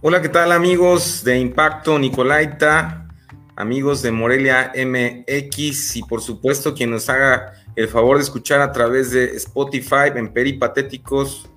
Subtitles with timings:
[0.00, 3.08] Hola, ¿qué tal amigos de Impacto Nicolaita,
[3.56, 8.70] amigos de Morelia MX y por supuesto quien nos haga el favor de escuchar a
[8.70, 11.50] través de Spotify en Peripatéticos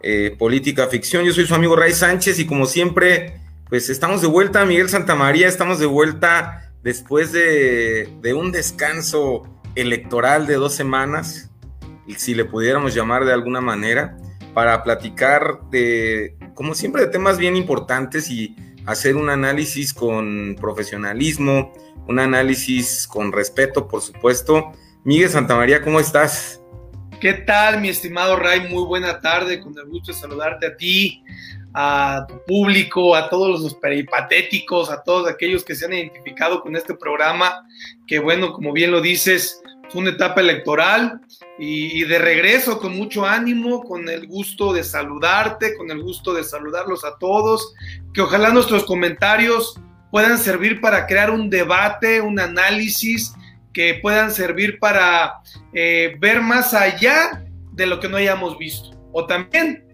[0.00, 1.26] eh, Política Ficción.
[1.26, 5.46] Yo soy su amigo Ray Sánchez y como siempre, pues estamos de vuelta, Miguel Santamaría,
[5.46, 9.42] estamos de vuelta después de, de un descanso
[9.74, 11.50] electoral de dos semanas,
[12.16, 14.16] si le pudiéramos llamar de alguna manera,
[14.54, 21.72] para platicar de como siempre, de temas bien importantes y hacer un análisis con profesionalismo,
[22.06, 24.72] un análisis con respeto, por supuesto.
[25.04, 26.60] Miguel Santamaría, ¿cómo estás?
[27.20, 28.68] ¿Qué tal, mi estimado Ray?
[28.68, 31.22] Muy buena tarde, con el gusto de saludarte a ti,
[31.72, 36.76] a tu público, a todos los peripatéticos, a todos aquellos que se han identificado con
[36.76, 37.66] este programa,
[38.06, 39.62] que bueno, como bien lo dices,
[39.94, 41.20] fue una etapa electoral
[41.56, 46.42] y, de regreso con mucho ánimo, con el gusto de saludarte, con el gusto de
[46.42, 47.72] saludarlos a todos,
[48.12, 53.34] que ojalá nuestros comentarios puedan servir para crear un debate, un análisis,
[53.72, 55.34] que puedan servir para
[55.72, 58.90] eh, ver más allá de lo que no hayamos visto.
[59.12, 59.86] O también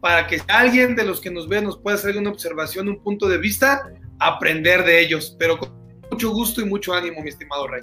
[0.00, 3.28] para que alguien de los que nos ve nos pueda hacer una observación, un punto
[3.28, 3.82] de vista,
[4.20, 5.34] aprender de ellos.
[5.40, 5.72] Pero con
[6.08, 7.82] mucho gusto y mucho ánimo, mi estimado Rey.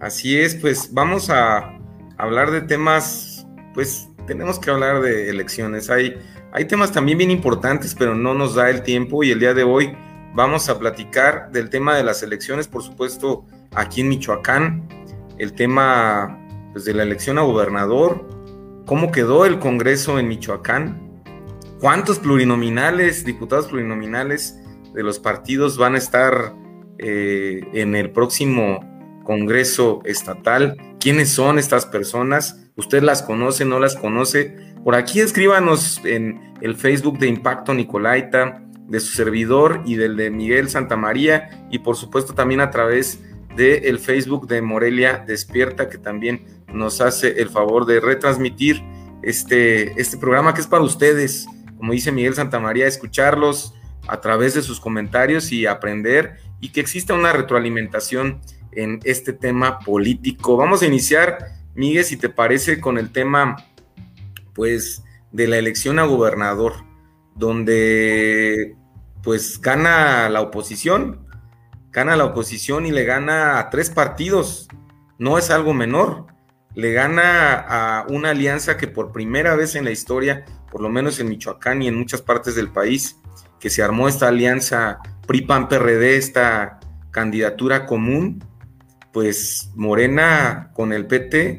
[0.00, 1.78] Así es, pues vamos a
[2.16, 5.90] hablar de temas, pues tenemos que hablar de elecciones.
[5.90, 6.16] Hay,
[6.52, 9.62] hay temas también bien importantes, pero no nos da el tiempo y el día de
[9.62, 9.94] hoy
[10.34, 14.88] vamos a platicar del tema de las elecciones, por supuesto, aquí en Michoacán,
[15.36, 16.38] el tema
[16.72, 18.26] pues, de la elección a gobernador,
[18.86, 21.22] cómo quedó el Congreso en Michoacán,
[21.78, 24.58] cuántos plurinominales, diputados plurinominales
[24.94, 26.54] de los partidos van a estar
[26.98, 28.89] eh, en el próximo
[29.24, 30.76] Congreso Estatal.
[31.00, 32.70] ¿Quiénes son estas personas?
[32.76, 34.56] ¿Usted las conoce, no las conoce?
[34.84, 40.30] Por aquí escríbanos en el Facebook de Impacto Nicolaita, de su servidor y del de
[40.30, 43.20] Miguel Santamaría, y por supuesto también a través
[43.56, 48.82] del el Facebook de Morelia Despierta, que también nos hace el favor de retransmitir
[49.22, 51.46] este, este programa que es para ustedes,
[51.76, 53.74] como dice Miguel Santamaría, escucharlos
[54.08, 58.40] a través de sus comentarios y aprender y que exista una retroalimentación
[58.72, 60.56] en este tema político.
[60.56, 61.38] Vamos a iniciar,
[61.74, 63.56] Miguel, si te parece, con el tema,
[64.54, 66.84] pues, de la elección a gobernador,
[67.34, 68.76] donde,
[69.22, 71.26] pues, gana la oposición,
[71.92, 74.68] gana la oposición y le gana a tres partidos.
[75.18, 76.26] No es algo menor.
[76.74, 81.18] Le gana a una alianza que por primera vez en la historia, por lo menos
[81.18, 83.18] en Michoacán y en muchas partes del país,
[83.58, 86.78] que se armó esta alianza PRI-PAN-PRD, esta
[87.10, 88.44] candidatura común,
[89.12, 91.58] pues Morena con el PT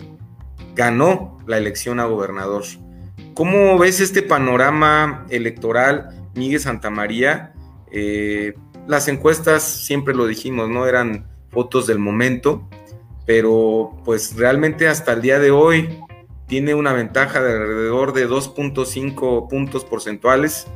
[0.76, 2.64] ganó la elección a gobernador.
[3.34, 7.54] ¿Cómo ves este panorama electoral, Miguel Santamaría?
[7.92, 8.54] Eh,
[8.88, 12.68] las encuestas, siempre lo dijimos, no eran fotos del momento,
[13.26, 16.00] pero pues realmente hasta el día de hoy
[16.48, 20.68] tiene una ventaja de alrededor de 2.5 puntos porcentuales.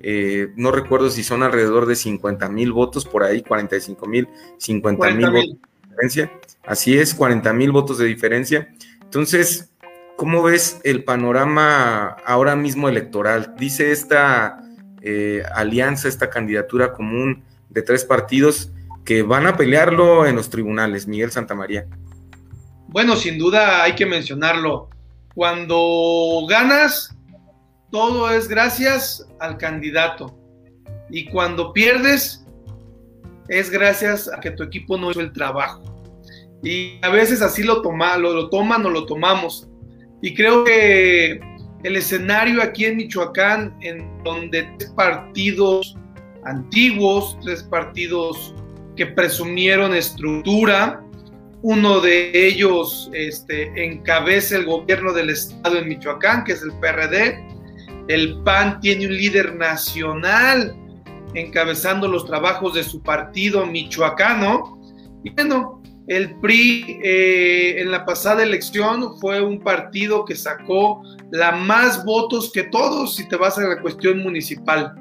[0.00, 4.28] Eh, no recuerdo si son alrededor de 50 mil votos, por ahí 45 mil,
[4.58, 5.71] 50 mil votos
[6.64, 8.68] Así es, 40 mil votos de diferencia.
[9.02, 9.70] Entonces,
[10.16, 13.54] ¿cómo ves el panorama ahora mismo electoral?
[13.58, 14.60] Dice esta
[15.00, 18.70] eh, alianza, esta candidatura común de tres partidos
[19.04, 21.86] que van a pelearlo en los tribunales, Miguel Santamaría.
[22.88, 24.88] Bueno, sin duda hay que mencionarlo.
[25.34, 27.16] Cuando ganas,
[27.90, 30.38] todo es gracias al candidato.
[31.10, 32.44] Y cuando pierdes,
[33.48, 35.91] es gracias a que tu equipo no hizo el trabajo.
[36.62, 39.68] Y a veces así lo, toma, lo, toman o lo tomamos.
[40.20, 41.40] Y creo que
[41.82, 45.96] el escenario aquí en Michoacán, en donde tres partidos
[46.44, 48.54] antiguos, tres partidos
[48.96, 51.02] que presumieron estructura,
[51.62, 57.44] uno de ellos este, encabeza el gobierno del estado en Michoacán, que es el PRD.
[58.08, 60.76] El PAN tiene un líder nacional
[61.34, 64.78] encabezando los trabajos de su partido michoacano.
[65.24, 65.81] Y bueno,
[66.16, 72.52] el PRI eh, en la pasada elección fue un partido que sacó la más votos
[72.52, 74.94] que todos si te vas a la cuestión municipal.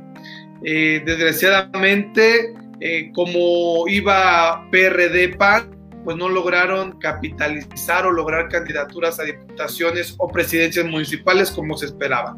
[0.63, 9.23] Eh, desgraciadamente, eh, como iba PRD PAN, pues no lograron capitalizar o lograr candidaturas a
[9.23, 12.37] diputaciones o presidencias municipales como se esperaba.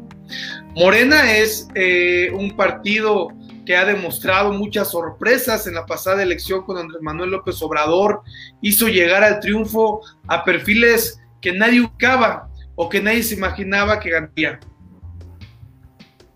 [0.74, 1.68] Morena es
[2.34, 3.28] un partido
[3.64, 8.22] que ha demostrado muchas sorpresas en la pasada elección con Andrés Manuel López Obrador,
[8.60, 14.10] hizo llegar al triunfo a perfiles que nadie buscaba o que nadie se imaginaba que
[14.10, 14.60] ganaría.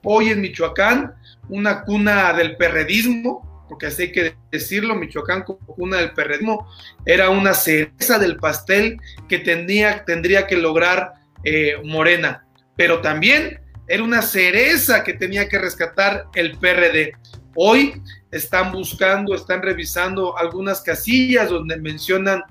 [0.02, 1.14] Hoy en Michoacán,
[1.48, 6.68] una cuna del perredismo, porque así hay que decirlo, Michoacán como cuna del perredismo,
[7.04, 8.98] era una cereza del pastel
[9.28, 11.12] que tendría, tendría que lograr
[11.44, 12.46] eh, Morena,
[12.76, 17.12] pero también era una cereza que tenía que rescatar el PRD.
[17.56, 22.42] Hoy están buscando, están revisando algunas casillas donde mencionan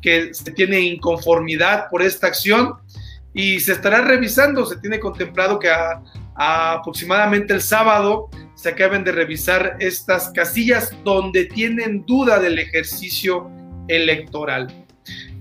[0.00, 2.74] que se tiene inconformidad por esta acción
[3.34, 6.00] y se estará revisando, se tiene contemplado que a,
[6.36, 13.50] aproximadamente el sábado se acaben de revisar estas casillas donde tienen duda del ejercicio
[13.88, 14.68] electoral.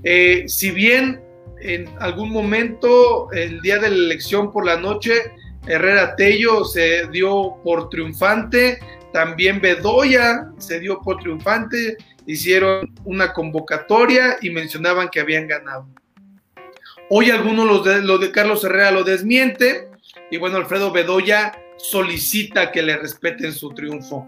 [0.04, 1.22] Eh, si bien
[1.62, 5.14] en algún momento, el día de la elección por la noche,
[5.68, 8.80] Herrera Tello se dio por triunfante,
[9.14, 15.88] también Bedoya se dio por triunfante, hicieron una convocatoria y mencionaban que habían ganado.
[17.10, 19.90] Hoy algunos lo de, lo de Carlos Herrera lo desmiente
[20.30, 24.28] y bueno, Alfredo Bedoya solicita que le respeten su triunfo.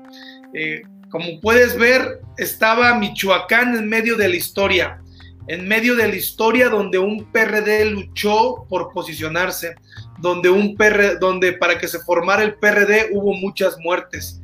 [0.53, 0.81] Eh,
[1.11, 5.01] como puedes ver, estaba Michoacán en medio de la historia,
[5.49, 9.73] en medio de la historia donde un PRD luchó por posicionarse,
[10.19, 14.39] donde un PRD, donde para que se formara el PRD hubo muchas muertes.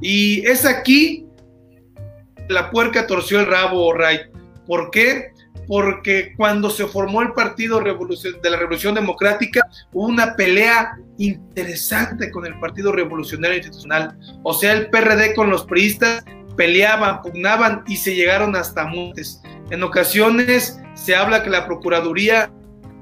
[0.00, 1.26] Y es aquí
[2.48, 4.20] la puerca torció el rabo, Ray.
[4.64, 5.32] ¿Por qué?
[5.66, 12.46] Porque cuando se formó el Partido de la Revolución Democrática, hubo una pelea interesante con
[12.46, 14.16] el Partido Revolucionario Institucional.
[14.44, 16.24] O sea, el PRD con los priistas
[16.56, 19.42] peleaban, pugnaban y se llegaron hasta montes.
[19.74, 22.48] En ocasiones se habla que la Procuraduría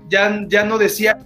[0.08, 1.18] ya, ya no decía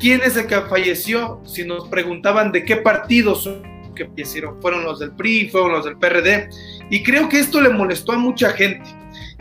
[0.00, 3.48] quién es el que falleció, si nos preguntaban de qué partidos
[3.94, 6.48] que fallecieron, fueron los del PRI, fueron los del PRD,
[6.90, 8.90] y creo que esto le molestó a mucha gente,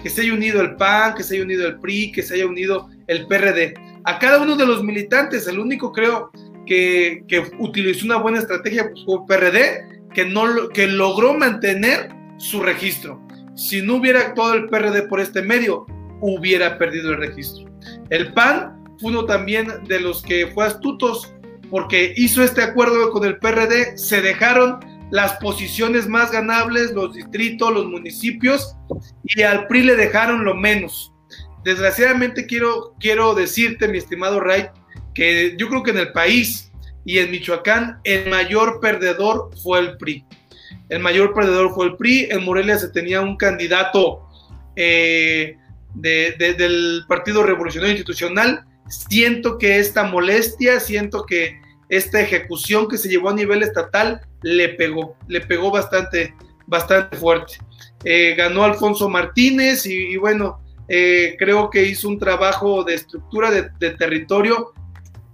[0.04, 2.46] que se haya unido el PAN, que se haya unido el PRI, que se haya
[2.46, 3.74] unido el PRD.
[4.04, 6.30] A cada uno de los militantes, el único creo
[6.68, 12.10] que, que utilizó una buena estrategia pues, fue el PRD, que, no, que logró mantener
[12.38, 13.27] su registro.
[13.58, 15.88] Si no hubiera actuado el PRD por este medio,
[16.22, 17.66] hubiera perdido el registro.
[18.12, 21.34] El PAN fue uno también de los que fue astutos
[21.72, 27.74] porque hizo este acuerdo con el PRD, se dejaron las posiciones más ganables, los distritos,
[27.74, 28.76] los municipios,
[29.24, 31.12] y al PRI le dejaron lo menos.
[31.64, 34.68] Desgraciadamente quiero, quiero decirte, mi estimado Ray,
[35.16, 36.72] que yo creo que en el país
[37.06, 40.24] y en Michoacán el mayor perdedor fue el PRI.
[40.90, 42.28] El mayor perdedor fue el PRI.
[42.32, 44.28] En Morelia se tenía un candidato
[44.76, 45.58] eh,
[45.94, 51.60] del Partido Revolucionario Institucional siento que esta molestia, siento que
[51.90, 56.34] esta ejecución que se llevó a nivel estatal le pegó, le pegó bastante,
[56.66, 57.54] bastante fuerte.
[58.04, 63.70] Eh, ganó Alfonso Martínez y, bueno, eh, creo que hizo un trabajo de estructura de,
[63.80, 64.74] de, territorio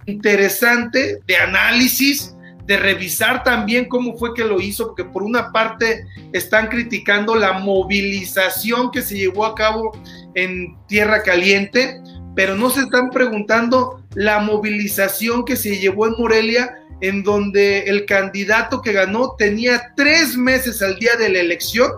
[0.05, 6.05] interesante, de análisis, de revisar también cómo fue que lo hizo, porque por una parte
[6.31, 9.91] están criticando la movilización que se llevó a cabo
[10.35, 12.01] en Tierra Caliente,
[12.35, 18.05] pero no se están preguntando la movilización que se llevó en Morelia, en donde el
[18.05, 21.91] candidato que ganó tenía tres meses al día de la elección,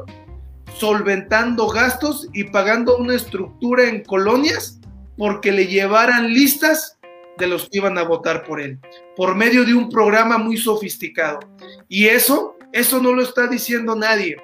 [0.80, 4.80] solventando gastos y pagando una estructura en colonias
[5.18, 6.98] porque le llevaran listas
[7.38, 8.80] de los que iban a votar por él,
[9.16, 11.40] por medio de un programa muy sofisticado.
[11.88, 14.38] Y eso, eso no lo está diciendo nadie.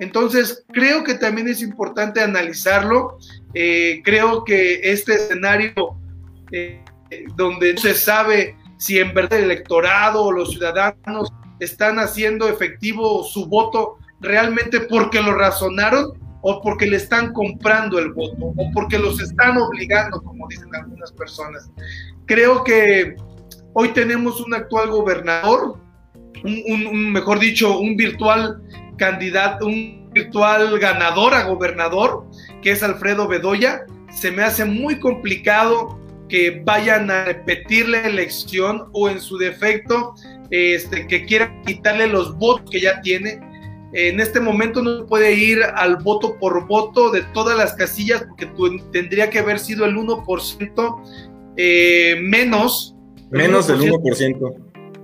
[0.00, 3.18] Entonces, creo que también es importante analizarlo.
[3.54, 5.72] Eh, creo que este escenario
[6.52, 6.82] eh,
[7.36, 13.24] donde no se sabe si en verdad el electorado o los ciudadanos están haciendo efectivo
[13.24, 18.98] su voto realmente porque lo razonaron o porque le están comprando el voto o porque
[18.98, 21.70] los están obligando, como dicen algunas personas.
[22.26, 23.16] Creo que
[23.72, 25.78] hoy tenemos un actual gobernador,
[26.44, 28.62] un mejor dicho, un virtual
[28.96, 32.26] candidato, un virtual ganador a gobernador,
[32.62, 38.88] que es Alfredo Bedoya, se me hace muy complicado que vayan a repetir la elección
[38.92, 40.14] o en su defecto
[40.50, 43.40] este, que quieran quitarle los votos que ya tiene.
[43.92, 48.50] En este momento no puede ir al voto por voto de todas las casillas porque
[48.92, 51.02] tendría que haber sido el 1%
[51.56, 52.94] eh, menos.
[53.30, 54.54] Menos del 1%.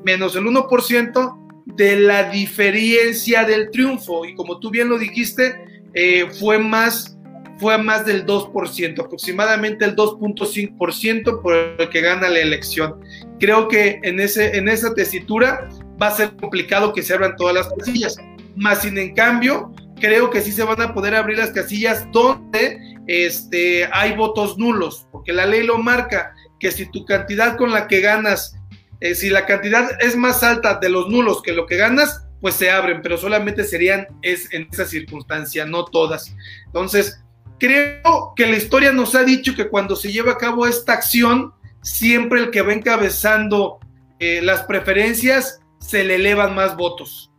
[0.04, 4.24] Menos el 1% de la diferencia del triunfo.
[4.24, 5.56] Y como tú bien lo dijiste,
[5.94, 7.18] eh, fue, más,
[7.58, 13.00] fue más del 2%, aproximadamente el 2.5% por el que gana la elección.
[13.40, 15.68] Creo que en, ese, en esa tesitura
[16.00, 18.16] va a ser complicado que se abran todas las casillas.
[18.56, 22.78] Más sin en cambio, creo que sí se van a poder abrir las casillas donde
[23.06, 27.88] este, hay votos nulos, porque la ley lo marca, que si tu cantidad con la
[27.88, 28.56] que ganas
[29.04, 32.54] eh, si la cantidad es más alta de los nulos que lo que ganas, pues
[32.54, 36.34] se abren, pero solamente serían es, en esa circunstancia, no todas.
[36.64, 37.22] Entonces,
[37.58, 41.52] creo que la historia nos ha dicho que cuando se lleva a cabo esta acción,
[41.82, 43.78] siempre el que va encabezando
[44.20, 47.30] eh, las preferencias se le elevan más votos.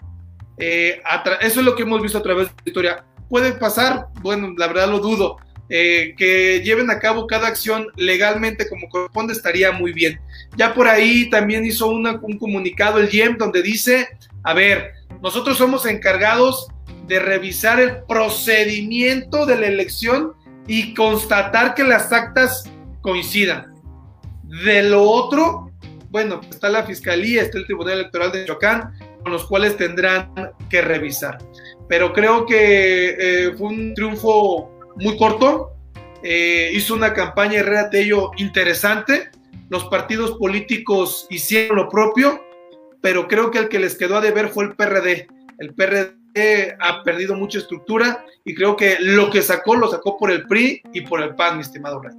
[0.57, 1.01] Eh,
[1.41, 3.05] eso es lo que hemos visto a través de la historia.
[3.29, 4.07] ¿Puede pasar?
[4.21, 5.37] Bueno, la verdad lo dudo.
[5.67, 10.19] Eh, que lleven a cabo cada acción legalmente como corresponde estaría muy bien.
[10.57, 14.07] Ya por ahí también hizo un comunicado el IEM donde dice,
[14.43, 14.93] a ver,
[15.23, 16.67] nosotros somos encargados
[17.07, 20.33] de revisar el procedimiento de la elección
[20.67, 22.69] y constatar que las actas
[23.01, 23.73] coincidan.
[24.43, 25.71] De lo otro,
[26.09, 28.93] bueno, está la Fiscalía, está el Tribunal Electoral de con
[29.31, 30.31] los cuales tendrán
[30.69, 31.37] que revisar.
[31.87, 35.71] Pero creo que eh, fue un triunfo muy corto,
[36.23, 39.29] eh, hizo una campaña Herrera Tello interesante,
[39.69, 42.41] los partidos políticos hicieron lo propio,
[43.01, 45.27] pero creo que el que les quedó a deber fue el PRD.
[45.59, 50.31] El PRD ha perdido mucha estructura y creo que lo que sacó lo sacó por
[50.31, 52.15] el PRI y por el PAN, mi estimado Rey.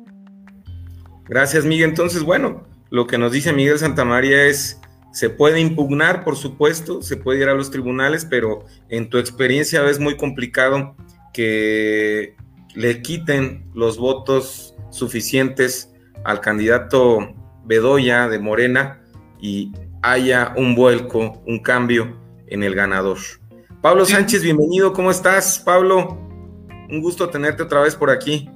[1.28, 1.90] Gracias, Miguel.
[1.90, 4.80] Entonces, bueno, lo que nos dice Miguel Santamaría es,
[5.16, 9.82] se puede impugnar, por supuesto, se puede ir a los tribunales, pero en tu experiencia
[9.88, 10.94] es muy complicado
[11.32, 12.36] que
[12.74, 15.90] le quiten los votos suficientes
[16.22, 19.00] al candidato Bedoya de Morena
[19.40, 23.16] y haya un vuelco, un cambio en el ganador.
[23.80, 25.58] Pablo Sánchez, bienvenido, ¿cómo estás?
[25.58, 26.18] Pablo,
[26.90, 28.50] un gusto tenerte otra vez por aquí.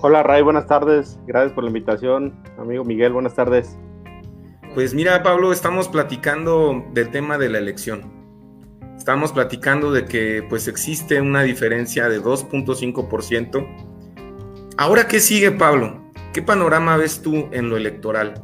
[0.00, 2.42] Hola Ray, buenas tardes, gracias por la invitación.
[2.56, 3.76] Amigo Miguel, buenas tardes.
[4.76, 8.12] Pues mira Pablo, estamos platicando del tema de la elección.
[8.94, 13.66] Estamos platicando de que pues existe una diferencia de 2.5%.
[14.76, 16.12] Ahora, ¿qué sigue Pablo?
[16.34, 18.34] ¿Qué panorama ves tú en lo electoral?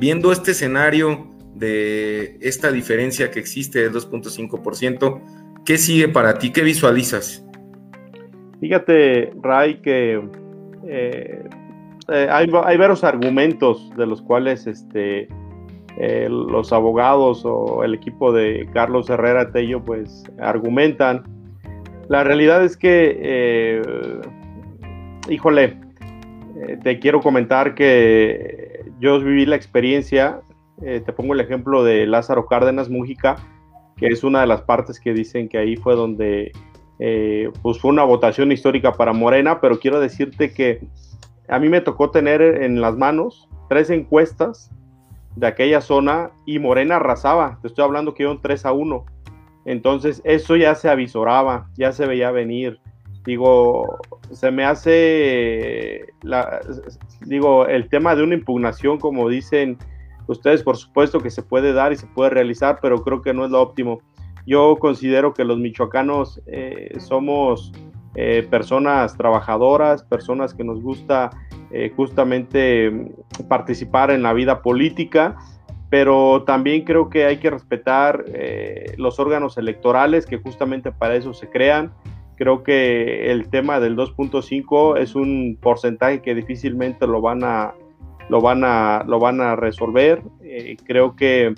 [0.00, 6.50] Viendo este escenario de esta diferencia que existe de 2.5%, ¿qué sigue para ti?
[6.50, 7.46] ¿Qué visualizas?
[8.58, 10.20] Fíjate, Ray, que
[10.88, 11.44] eh,
[12.08, 15.28] eh, hay, varios argumentos de los cuales este,
[15.98, 21.24] eh, los abogados o el equipo de Carlos Herrera Tello pues argumentan.
[22.08, 23.80] La realidad es que,
[25.28, 25.78] híjole,
[26.82, 30.42] te quiero comentar que yo viví la experiencia,
[30.80, 33.36] eh, te pongo el ejemplo de Lázaro Cárdenas Mújica,
[33.96, 36.52] que es una de las partes que dicen que ahí fue donde
[37.00, 40.80] eh, pues fue una votación histórica para Morena, pero quiero decirte que
[41.48, 44.70] a mí me tocó tener en las manos tres encuestas
[45.36, 49.04] de aquella zona y Morena arrasaba, te estoy hablando que iban 3 a 1.
[49.64, 52.80] Entonces eso ya se avisoraba, ya se veía venir.
[53.24, 53.98] Digo,
[54.32, 56.06] se me hace,
[57.20, 59.78] digo, el tema de una impugnación, como dicen
[60.26, 63.44] ustedes, por supuesto que se puede dar y se puede realizar, pero creo que no
[63.44, 64.00] es lo óptimo.
[64.44, 67.72] Yo considero que los michoacanos eh, somos
[68.14, 71.30] eh, personas trabajadoras, personas que nos gusta
[71.70, 73.10] eh, justamente
[73.48, 75.36] participar en la vida política,
[75.90, 78.24] pero también creo que hay que respetar
[78.96, 81.92] los órganos electorales que justamente para eso se crean
[82.42, 87.72] Creo que el tema del 2.5 es un porcentaje que difícilmente lo van a,
[88.28, 90.22] lo van a, lo van a resolver.
[90.42, 91.54] Eh, creo que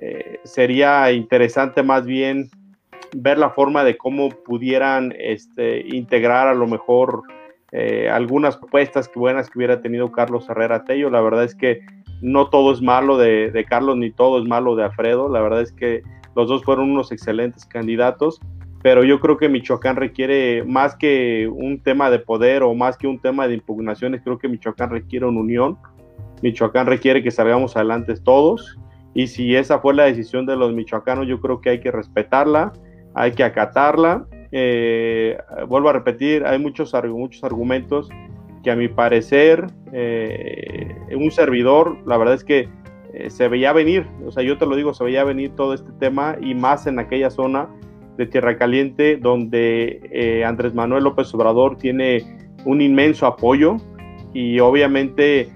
[0.00, 2.50] eh, sería interesante más bien
[3.14, 7.22] ver la forma de cómo pudieran este, integrar a lo mejor
[7.72, 11.10] eh, algunas propuestas buenas que hubiera tenido Carlos Herrera Tello.
[11.10, 11.80] La verdad es que
[12.20, 15.28] no todo es malo de, de Carlos ni todo es malo de Alfredo.
[15.28, 16.02] La verdad es que
[16.34, 18.40] los dos fueron unos excelentes candidatos
[18.82, 23.06] pero yo creo que Michoacán requiere más que un tema de poder o más que
[23.06, 25.78] un tema de impugnaciones, creo que Michoacán requiere una unión,
[26.42, 28.78] Michoacán requiere que salgamos adelante todos
[29.14, 32.72] y si esa fue la decisión de los michoacanos, yo creo que hay que respetarla,
[33.18, 34.26] hay que acatarla.
[34.52, 38.08] Eh, vuelvo a repetir, hay muchos, muchos argumentos
[38.62, 42.68] que a mi parecer eh, un servidor, la verdad es que
[43.12, 45.90] eh, se veía venir, o sea, yo te lo digo, se veía venir todo este
[45.98, 47.68] tema y más en aquella zona
[48.16, 52.24] de Tierra Caliente, donde eh, Andrés Manuel López Obrador tiene
[52.64, 53.76] un inmenso apoyo
[54.32, 55.50] y obviamente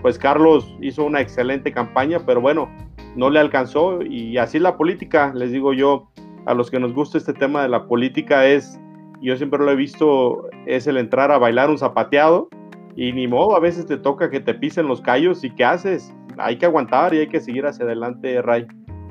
[0.00, 2.70] pues Carlos hizo una excelente campaña, pero bueno,
[3.14, 6.08] no le alcanzó y así la política, les digo yo,
[6.46, 8.78] a los que nos gusta este tema de la política es,
[9.20, 12.48] yo siempre lo he visto, es el entrar a bailar un zapateado
[12.96, 16.12] y ni modo, a veces te toca que te pisen los callos y ¿qué haces?
[16.38, 18.66] Hay que aguantar y hay que seguir hacia adelante, Ray.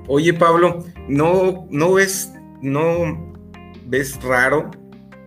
[0.08, 3.34] Oye, Pablo, ¿no, no ves, no
[3.88, 4.70] ves raro?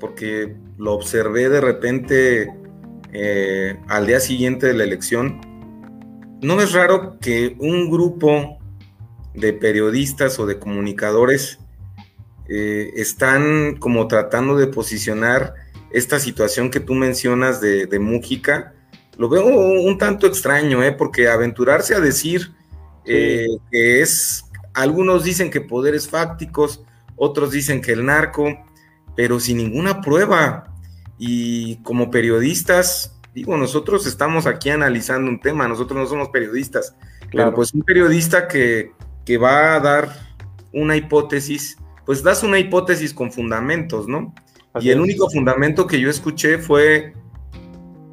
[0.00, 2.52] Porque lo observé de repente
[3.12, 5.40] eh, al día siguiente de la elección.
[6.42, 8.58] ¿No es raro que un grupo
[9.34, 11.63] de periodistas o de comunicadores
[12.48, 15.54] eh, están como tratando de posicionar
[15.90, 18.74] esta situación que tú mencionas de, de Mújica,
[19.16, 20.92] lo veo un tanto extraño, ¿eh?
[20.92, 22.52] porque aventurarse a decir
[23.04, 26.82] eh, que es, algunos dicen que poderes fácticos,
[27.16, 28.64] otros dicen que el narco,
[29.16, 30.74] pero sin ninguna prueba.
[31.16, 36.96] Y como periodistas, digo, nosotros estamos aquí analizando un tema, nosotros no somos periodistas,
[37.30, 38.92] pero pues un periodista que,
[39.24, 40.08] que va a dar
[40.72, 44.34] una hipótesis, pues das una hipótesis con fundamentos, ¿no?
[44.80, 47.12] y el único fundamento que yo escuché fue,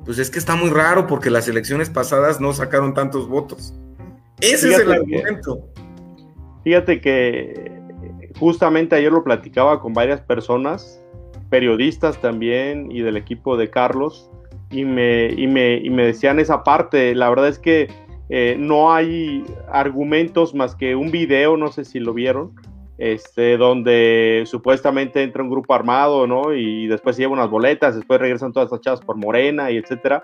[0.05, 3.73] pues es que está muy raro porque las elecciones pasadas no sacaron tantos votos.
[4.39, 5.67] Ese es el argumento.
[6.63, 7.71] Fíjate que
[8.37, 11.01] justamente ayer lo platicaba con varias personas,
[11.49, 14.29] periodistas también y del equipo de Carlos,
[14.69, 17.13] y me, y me, y me decían esa parte.
[17.15, 17.89] La verdad es que
[18.29, 22.55] eh, no hay argumentos más que un video, no sé si lo vieron,
[23.01, 26.53] este, donde supuestamente entra un grupo armado, ¿no?
[26.53, 30.21] Y después se lleva unas boletas, después regresan todas tachadas por Morena y etcétera.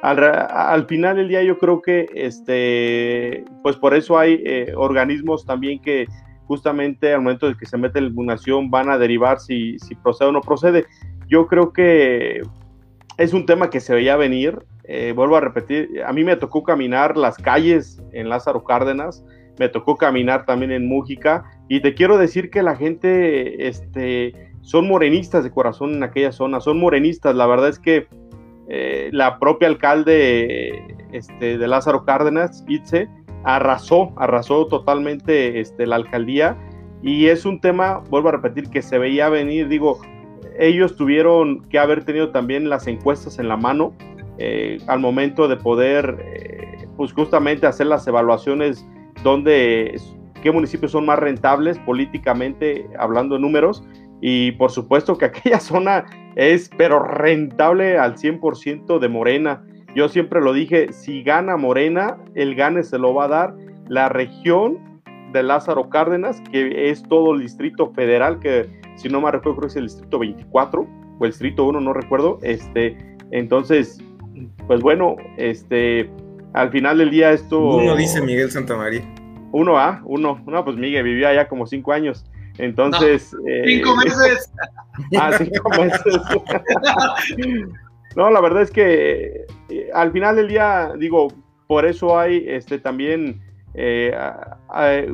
[0.00, 5.82] Al, final del día yo creo que, este, pues por eso hay eh, organismos también
[5.82, 6.06] que
[6.46, 10.28] justamente al momento de que se mete la impugnación van a derivar si, si procede
[10.28, 10.86] o no procede.
[11.28, 12.42] Yo creo que
[13.18, 14.56] es un tema que se veía venir.
[14.84, 19.24] Eh, vuelvo a repetir, a mí me tocó caminar las calles en Lázaro Cárdenas,
[19.60, 21.44] me tocó caminar también en Mújica.
[21.68, 26.60] Y te quiero decir que la gente este, son morenistas de corazón en aquella zona,
[26.60, 27.36] son morenistas.
[27.36, 28.08] La verdad es que
[28.70, 33.10] eh, la propia alcalde este, de Lázaro Cárdenas, Itze,
[33.44, 36.56] arrasó, arrasó totalmente este, la alcaldía.
[37.02, 40.00] Y es un tema, vuelvo a repetir, que se veía venir, digo,
[40.58, 43.92] ellos tuvieron que haber tenido también las encuestas en la mano
[44.38, 48.86] eh, al momento de poder, eh, pues justamente hacer las evaluaciones
[49.22, 50.00] donde
[50.42, 53.84] qué municipios son más rentables políticamente hablando de números
[54.20, 56.04] y por supuesto que aquella zona
[56.36, 59.64] es pero rentable al 100% de Morena.
[59.94, 63.54] Yo siempre lo dije, si gana Morena, el gane se lo va a dar
[63.88, 64.78] la región
[65.32, 69.68] de Lázaro Cárdenas, que es todo el distrito federal, que si no me recuerdo creo
[69.68, 70.86] que es el distrito 24
[71.18, 72.38] o el distrito 1, no recuerdo.
[72.42, 72.96] Este,
[73.32, 73.98] entonces,
[74.68, 76.08] pues bueno, este,
[76.52, 77.60] al final del día esto...
[77.60, 79.02] Uno dice Miguel Santamaría.
[79.52, 80.02] Uno, ¿ah?
[80.04, 80.40] Uno.
[80.46, 82.24] No, pues Miguel vivía allá como cinco años.
[82.58, 83.32] Entonces...
[83.32, 84.52] No, eh, cinco meses.
[85.18, 86.20] ah, cinco meses.
[88.16, 91.28] no, la verdad es que eh, al final del día, digo,
[91.66, 93.40] por eso hay este también
[93.74, 94.12] eh,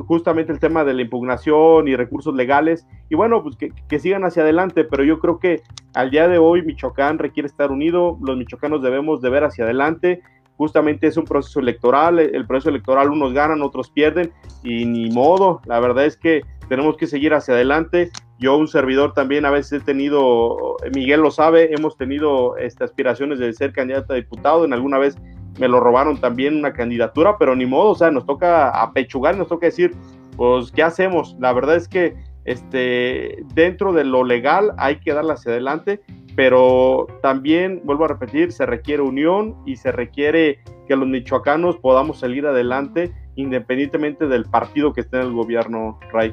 [0.07, 2.85] justamente el tema de la impugnación y recursos legales.
[3.09, 5.61] Y bueno, pues que, que, sigan hacia adelante, pero yo creo que
[5.93, 10.21] al día de hoy Michoacán requiere estar unido, los michoacanos debemos de ver hacia adelante
[10.57, 14.31] justamente es un proceso electoral, el proceso electoral unos ganan, otros pierden
[14.63, 18.09] y ni modo, la verdad es que tenemos que seguir hacia adelante.
[18.39, 23.39] Yo un servidor también a veces he tenido, Miguel lo sabe, hemos tenido este, aspiraciones
[23.39, 25.15] de ser candidato a diputado, en alguna vez
[25.59, 29.47] me lo robaron también una candidatura, pero ni modo, o sea, nos toca apechugar, nos
[29.47, 29.95] toca decir,
[30.35, 31.35] pues, ¿qué hacemos?
[31.39, 32.15] La verdad es que
[32.45, 36.01] este, dentro de lo legal hay que darle hacia adelante
[36.37, 42.19] pero también, vuelvo a repetir, se requiere unión y se requiere que los michoacanos podamos
[42.19, 46.31] salir adelante independientemente del partido que esté en el gobierno, Ray.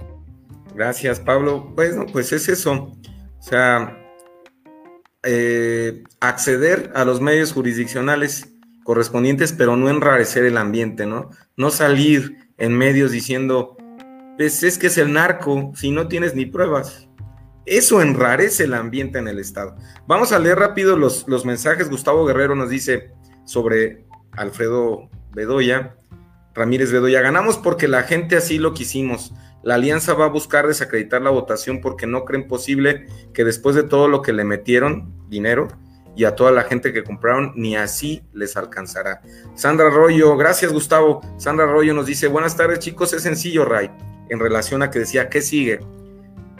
[0.75, 1.73] Gracias, Pablo.
[1.75, 2.93] Bueno, pues es eso.
[3.38, 3.99] O sea,
[5.23, 11.31] eh, acceder a los medios jurisdiccionales correspondientes, pero no enrarecer el ambiente, ¿no?
[11.57, 13.79] No salir en medios diciendo,
[14.37, 17.09] pues es que es el narco, si no tienes ni pruebas.
[17.66, 19.77] Eso enrarece el ambiente en el Estado.
[20.07, 21.88] Vamos a leer rápido los, los mensajes.
[21.88, 23.11] Gustavo Guerrero nos dice
[23.44, 25.96] sobre Alfredo Bedoya,
[26.55, 27.20] Ramírez Bedoya.
[27.20, 29.33] Ganamos porque la gente así lo quisimos.
[29.62, 33.83] La alianza va a buscar desacreditar la votación porque no creen posible que después de
[33.83, 35.68] todo lo que le metieron, dinero,
[36.16, 39.20] y a toda la gente que compraron, ni así les alcanzará.
[39.55, 41.20] Sandra Arroyo, gracias Gustavo.
[41.38, 43.90] Sandra Arroyo nos dice, buenas tardes chicos, es sencillo, Ray,
[44.29, 45.81] en relación a que decía, ¿qué sigue?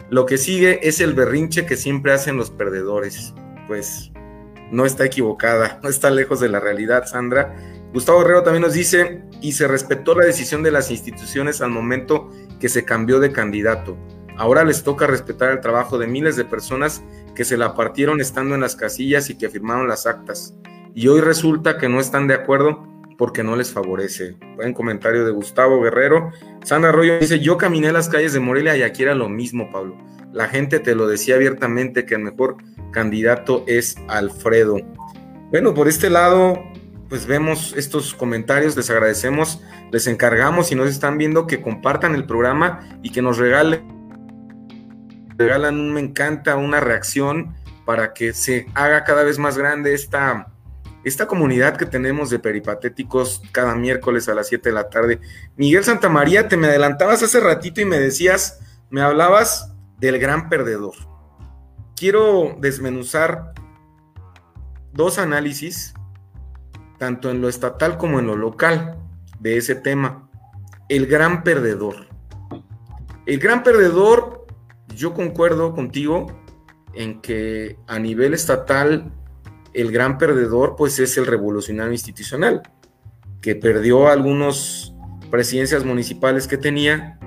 [0.09, 3.33] Lo que sigue es el berrinche que siempre hacen los perdedores.
[3.67, 4.11] Pues
[4.71, 7.55] no está equivocada, no está lejos de la realidad, Sandra.
[7.93, 12.29] Gustavo Herrero también nos dice, y se respetó la decisión de las instituciones al momento
[12.59, 13.97] que se cambió de candidato.
[14.37, 17.01] Ahora les toca respetar el trabajo de miles de personas
[17.35, 20.55] que se la partieron estando en las casillas y que firmaron las actas.
[20.93, 22.85] Y hoy resulta que no están de acuerdo
[23.17, 24.35] porque no les favorece.
[24.55, 26.31] Buen comentario de Gustavo Guerrero.
[26.63, 29.97] Sandra Arroyo dice, yo caminé las calles de Morelia y aquí era lo mismo, Pablo.
[30.31, 32.57] La gente te lo decía abiertamente que el mejor
[32.91, 34.77] candidato es Alfredo.
[35.51, 36.61] Bueno, por este lado,
[37.09, 42.25] pues vemos estos comentarios, les agradecemos, les encargamos si nos están viendo que compartan el
[42.25, 43.81] programa y que nos regalen,
[45.37, 47.53] regalan un me encanta, una reacción
[47.85, 50.47] para que se haga cada vez más grande esta,
[51.05, 55.21] esta comunidad que tenemos de peripatéticos cada miércoles a las 7 de la tarde.
[55.55, 60.95] Miguel Santamaría, te me adelantabas hace ratito y me decías, me hablabas del gran perdedor.
[61.95, 63.53] Quiero desmenuzar
[64.93, 65.93] dos análisis,
[66.97, 68.97] tanto en lo estatal como en lo local,
[69.39, 70.27] de ese tema.
[70.89, 72.07] El gran perdedor.
[73.27, 74.47] El gran perdedor,
[74.95, 76.25] yo concuerdo contigo
[76.95, 79.11] en que a nivel estatal
[79.75, 82.63] el gran perdedor pues es el revolucionario institucional,
[83.41, 84.93] que perdió algunas
[85.29, 87.19] presidencias municipales que tenía,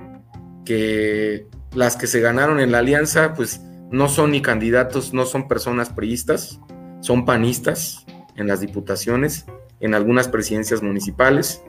[0.64, 5.48] que las que se ganaron en la alianza pues no son ni candidatos, no son
[5.48, 6.60] personas priistas,
[7.00, 8.04] son panistas
[8.36, 9.46] en las diputaciones,
[9.80, 11.62] en algunas presidencias municipales.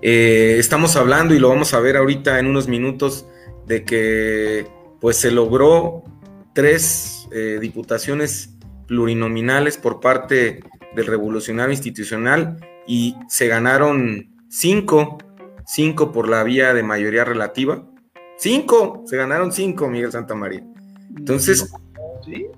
[0.00, 3.26] Eh, estamos hablando y lo vamos a ver ahorita en unos minutos
[3.66, 4.66] de que
[5.00, 6.02] pues se logró
[6.52, 8.50] tres eh, diputaciones
[8.86, 10.60] plurinominales por parte
[10.94, 15.18] del revolucionario institucional y se ganaron cinco,
[15.66, 17.84] cinco por la vía de mayoría relativa.
[18.36, 20.64] Cinco, se ganaron cinco, Miguel Santa María.
[21.16, 21.72] Entonces,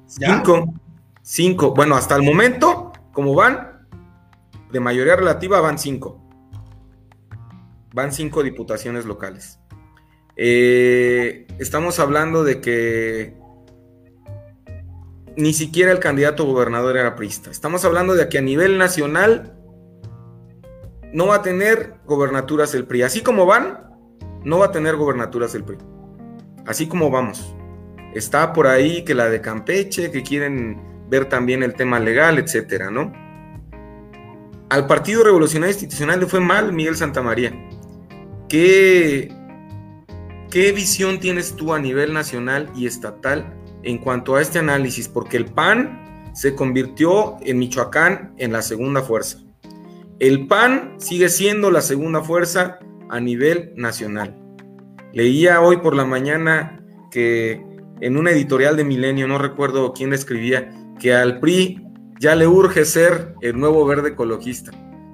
[0.06, 0.74] cinco,
[1.22, 1.74] cinco.
[1.74, 3.86] Bueno, hasta el momento, como van,
[4.72, 6.20] de mayoría relativa van cinco.
[7.92, 9.60] Van cinco diputaciones locales.
[10.36, 13.36] Eh, estamos hablando de que
[15.36, 17.50] ni siquiera el candidato gobernador era priista.
[17.50, 19.56] Estamos hablando de que a nivel nacional
[21.12, 23.02] no va a tener gobernaturas el PRI.
[23.02, 23.90] Así como van,
[24.44, 25.78] no va a tener gobernaturas el PRI.
[26.66, 27.54] Así como vamos.
[28.14, 32.90] Está por ahí que la de Campeche, que quieren ver también el tema legal, etcétera,
[32.90, 33.12] ¿no?
[34.70, 37.52] Al Partido Revolucionario Institucional le fue mal Miguel Santamaría.
[38.48, 39.32] ¿Qué,
[40.50, 43.52] ¿Qué visión tienes tú a nivel nacional y estatal
[43.84, 49.02] en cuanto a este análisis, porque el PAN se convirtió en Michoacán en la segunda
[49.02, 49.38] fuerza.
[50.18, 54.34] El PAN sigue siendo la segunda fuerza a nivel nacional.
[55.12, 57.64] Leía hoy por la mañana que
[58.00, 61.80] en una editorial de Milenio, no recuerdo quién escribía, que al PRI
[62.18, 64.72] ya le urge ser el nuevo verde ecologista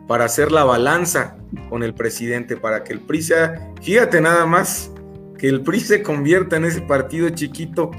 [0.08, 1.36] para hacer la balanza
[1.68, 4.92] con el presidente, para que el PRI sea, fíjate nada más,
[5.38, 7.90] que el PRI se convierta en ese partido chiquito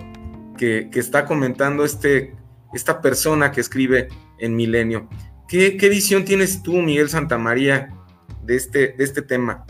[0.62, 2.36] que, está comentando este,
[2.72, 5.10] esta persona que escribe en Milenio.
[5.48, 7.90] ¿Qué, visión tienes tú, Miguel Santamaría,
[8.44, 9.66] de este, de este tema?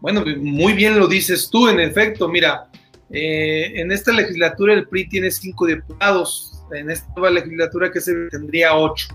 [0.00, 2.68] Bueno, muy bien lo dices tú, en efecto, mira,
[3.10, 8.12] eh, en esta legislatura el PRI tiene cinco diputados, en esta nueva legislatura que se
[8.28, 9.08] tendría ocho.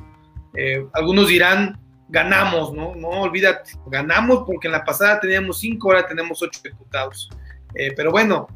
[0.55, 2.95] Eh, algunos dirán, ganamos, ¿no?
[2.95, 7.29] No, olvídate, ganamos porque en la pasada teníamos cinco, ahora tenemos ocho diputados.
[7.73, 8.47] Eh, pero bueno,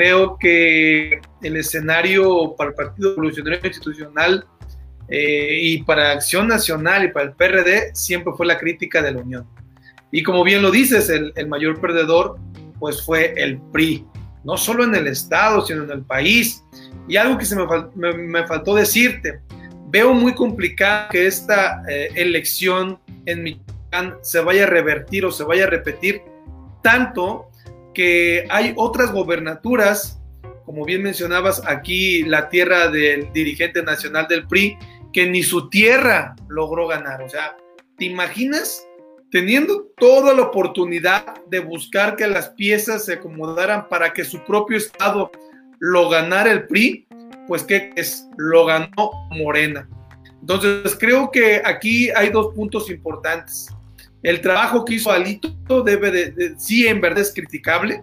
[0.00, 4.46] Creo que el escenario para el Partido Revolucionario Institucional
[5.10, 9.20] eh, y para Acción Nacional y para el PRD siempre fue la crítica de la
[9.20, 9.46] Unión.
[10.10, 12.38] Y como bien lo dices, el, mayor perdedor
[12.78, 14.06] pues fue el PRI,
[14.42, 16.64] no solo en el Estado, sino en el país.
[17.06, 19.40] Y algo que se me, faltó decirte,
[19.88, 25.44] veo muy complicado que esta eh, elección en Michoacán se vaya a revertir o se
[25.44, 26.22] vaya a repetir
[26.82, 27.49] tanto
[28.00, 30.18] que hay otras gobernaturas,
[30.64, 34.78] como bien mencionabas aquí, la tierra del dirigente nacional del PRI,
[35.12, 37.20] que ni su tierra logró ganar.
[37.20, 37.58] O sea,
[37.98, 38.88] ¿te imaginas
[39.30, 44.78] teniendo toda la oportunidad de buscar que las piezas se acomodaran para que su propio
[44.78, 45.30] estado
[45.78, 47.06] lo ganara el PRI?
[47.48, 49.86] Pues que es, lo ganó Morena.
[50.40, 53.68] Entonces, creo que aquí hay dos puntos importantes.
[54.22, 58.02] El trabajo que hizo Alito debe de, sí, en verdad es criticable,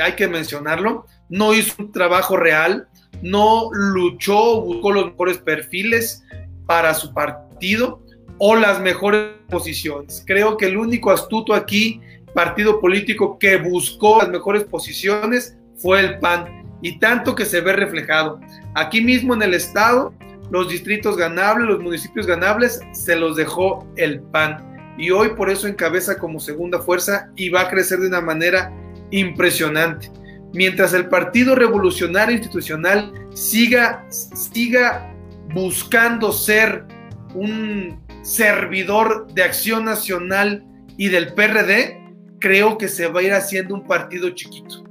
[0.00, 1.06] hay que mencionarlo.
[1.28, 2.88] No hizo un trabajo real,
[3.22, 6.24] no luchó, buscó los mejores perfiles
[6.66, 8.02] para su partido
[8.38, 10.22] o las mejores posiciones.
[10.26, 12.00] Creo que el único astuto aquí,
[12.32, 16.78] partido político que buscó las mejores posiciones, fue el PAN.
[16.82, 18.40] Y tanto que se ve reflejado.
[18.74, 20.14] Aquí mismo en el estado,
[20.50, 24.69] los distritos ganables, los municipios ganables, se los dejó el PAN
[25.00, 28.70] y hoy por eso encabeza como segunda fuerza y va a crecer de una manera
[29.10, 30.12] impresionante.
[30.52, 35.10] Mientras el Partido Revolucionario Institucional siga, siga
[35.54, 36.84] buscando ser
[37.34, 40.66] un servidor de acción nacional
[40.98, 41.98] y del PRD,
[42.38, 44.84] creo que se va a ir haciendo un partido chiquito.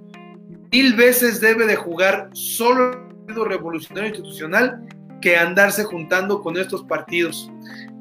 [0.72, 4.88] Mil veces debe de jugar solo el Partido Revolucionario Institucional
[5.22, 7.52] que andarse juntando con estos partidos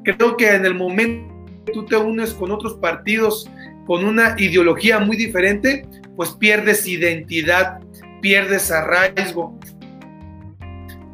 [0.03, 1.28] creo que en el momento
[1.71, 3.49] tú te unes con otros partidos
[3.85, 7.79] con una ideología muy diferente, pues pierdes identidad,
[8.21, 9.57] pierdes arraigo,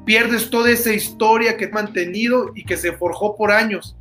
[0.05, 3.95] pierdes toda esa historia que has mantenido y que se forjó por años.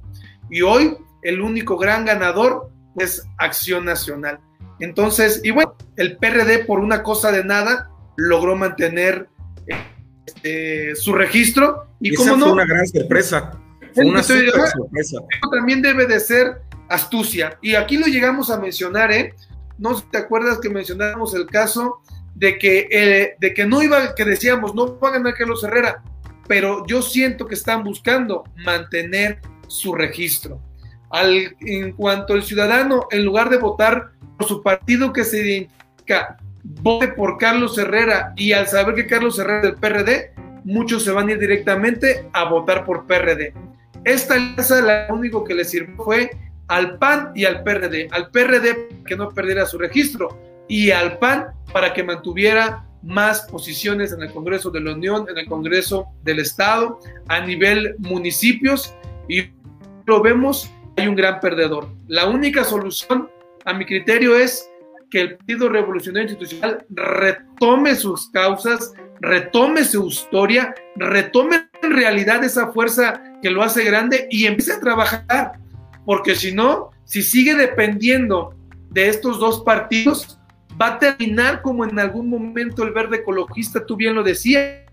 [0.51, 4.40] Y hoy el único gran ganador es Acción Nacional.
[4.81, 9.29] Entonces, y bueno, el PRD por una cosa de nada logró mantener
[10.27, 11.87] este, su registro.
[12.01, 13.59] Y, como no, fue una gran sorpresa.
[13.95, 15.19] Fue una sorpresa.
[15.51, 17.59] También debe de ser astucia.
[17.63, 19.35] Y aquí lo llegamos a mencionar, ¿eh?
[19.79, 22.01] No te acuerdas que mencionábamos el caso
[22.35, 26.03] de que, eh, de que no iba, que decíamos, no va a ganar Carlos Herrera,
[26.47, 30.61] pero yo siento que están buscando mantener su registro.
[31.11, 36.37] Al, en cuanto el ciudadano, en lugar de votar por su partido que se identifica,
[36.65, 41.13] vote por Carlos Herrera y al saber que Carlos Herrera es del PRD, muchos se
[41.13, 43.55] van a ir directamente a votar por PRD.
[44.05, 46.31] Esta alianza, lo único que le sirvió fue
[46.69, 48.09] al PAN y al PRD.
[48.11, 50.38] Al PRD que no perdiera su registro
[50.69, 55.38] y al PAN para que mantuviera más posiciones en el Congreso de la Unión, en
[55.38, 58.95] el Congreso del Estado, a nivel municipios
[59.29, 59.51] y
[60.07, 61.88] lo vemos, hay un gran perdedor.
[62.09, 63.31] La única solución,
[63.64, 64.71] a mi criterio, es
[65.11, 72.73] que el Partido Revolucionario Institucional retome sus causas, retome su historia, retome en realidad esa
[72.73, 75.59] fuerza que lo hace grande y empiece a trabajar,
[76.07, 78.55] porque si no, si sigue dependiendo
[78.89, 80.41] de estos dos partidos,
[80.81, 84.91] va a terminar como en algún momento el verde ecologista, tú bien lo decías,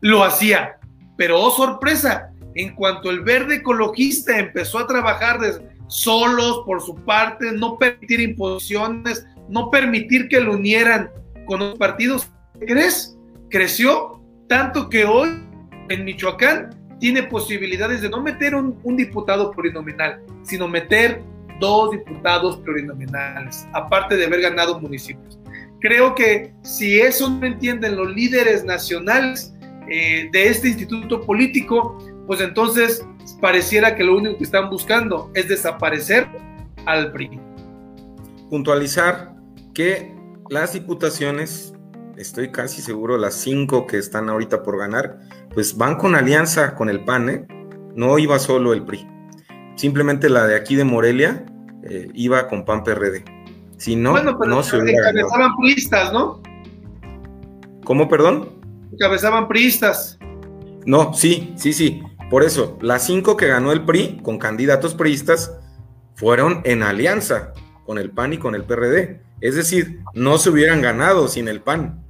[0.00, 0.78] lo hacía,
[1.18, 5.38] pero oh sorpresa, en cuanto el verde ecologista empezó a trabajar
[5.86, 11.10] solos por su parte, no permitir imposiciones, no permitir que lo unieran
[11.44, 12.32] con los partidos,
[12.66, 13.18] ¿crees?
[13.50, 14.18] Creció
[14.48, 15.28] tanto que hoy
[15.90, 21.22] en Michoacán tiene posibilidades de no meter un, un diputado plurinominal, sino meter
[21.58, 25.38] dos diputados plurinominales, aparte de haber ganado municipios.
[25.80, 29.54] Creo que si eso no entienden los líderes nacionales
[29.88, 33.06] eh, de este instituto político, pues entonces
[33.40, 36.28] pareciera que lo único que están buscando es desaparecer
[36.86, 37.40] al PRI.
[38.50, 39.34] Puntualizar
[39.74, 40.14] que
[40.48, 41.74] las diputaciones,
[42.16, 45.18] estoy casi seguro, las cinco que están ahorita por ganar,
[45.54, 47.46] pues van con alianza con el PAN, ¿eh?
[47.94, 49.06] no iba solo el PRI.
[49.76, 51.44] Simplemente la de aquí de Morelia
[51.84, 53.24] eh, iba con PAN PRD.
[53.76, 56.42] Si no, no se hubiera encabezaban priistas, ¿no?
[57.84, 58.50] ¿Cómo, perdón?
[58.92, 60.18] Encabezaban priistas.
[60.84, 62.02] No, sí, sí, sí.
[62.30, 65.52] Por eso, las cinco que ganó el PRI con candidatos priistas
[66.14, 67.54] fueron en alianza
[67.86, 69.22] con el PAN y con el PRD.
[69.40, 72.04] Es decir, no se hubieran ganado sin el PAN.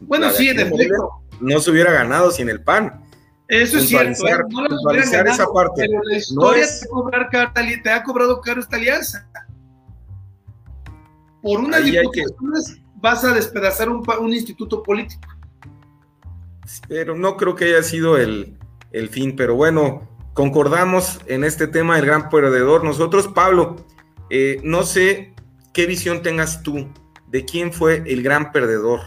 [0.00, 1.20] Bueno, sí, en efecto.
[1.40, 3.04] No se hubiera ganado sin el PAN.
[3.48, 4.36] Eso es cierto, ¿eh?
[4.48, 5.82] no lo esa parte.
[5.82, 6.66] Pero la historia
[7.82, 9.28] te, ha cobrado caro esta alianza.
[11.42, 15.26] Por una diputaciones vas a despedazar un, un, instituto político.
[16.88, 18.56] Pero no creo que haya sido el,
[18.92, 19.34] el fin.
[19.34, 22.84] Pero bueno, concordamos en este tema del gran perdedor.
[22.84, 23.84] Nosotros, Pablo,
[24.28, 25.34] eh, no sé
[25.72, 26.88] qué visión tengas tú
[27.26, 29.00] de quién fue el gran perdedor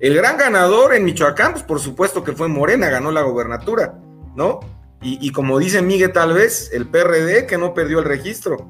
[0.00, 3.98] el gran ganador en Michoacán, pues por supuesto que fue Morena, ganó la gobernatura,
[4.34, 4.60] ¿no?
[5.02, 8.68] Y, como dice Miguel, tal vez el PRD que no perdió el registro,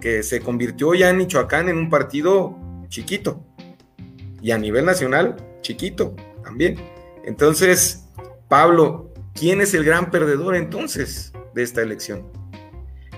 [0.00, 2.56] que se convirtió ya en Michoacán en un partido
[2.88, 3.44] chiquito
[4.40, 6.76] y a nivel nacional chiquito también.
[7.24, 8.08] Entonces,
[8.48, 12.26] Pablo, ¿quién es el gran perdedor entonces de esta elección?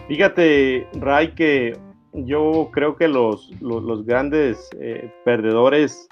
[0.08, 1.78] Fíjate, Ray, que
[2.12, 6.08] yo creo que los, los, grandes eh, perdedores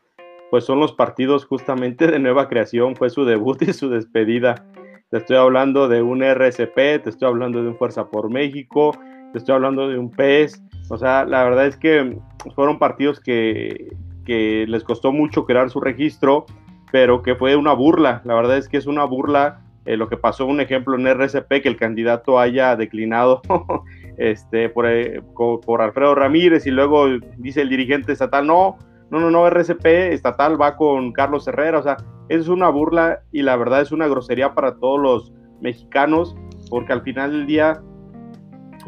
[0.51, 4.67] pues son los partidos justamente de nueva creación, fue su debut y su despedida.
[5.11, 8.93] Te estoy hablando de un RCP, te estoy hablando de un Fuerza por México,
[9.33, 10.63] te estoy hablando de un PES.
[10.91, 12.19] O sea, la verdad es que
[12.55, 16.47] fueron partidos que, que les costó mucho crear su registro,
[16.93, 18.23] pero que fue una burla.
[18.25, 21.63] La verdad es que es una burla eh, lo que pasó, un ejemplo en RCP,
[21.63, 23.43] que el candidato haya declinado
[24.17, 28.79] este, por, eh, por Alfredo Ramírez y luego dice el dirigente estatal, no,
[29.15, 31.97] no, no, no, RCP estatal va con Carlos Herrera, o sea,
[32.29, 36.37] es una burla y la verdad es una grosería para todos los mexicanos,
[36.69, 37.81] porque al final del día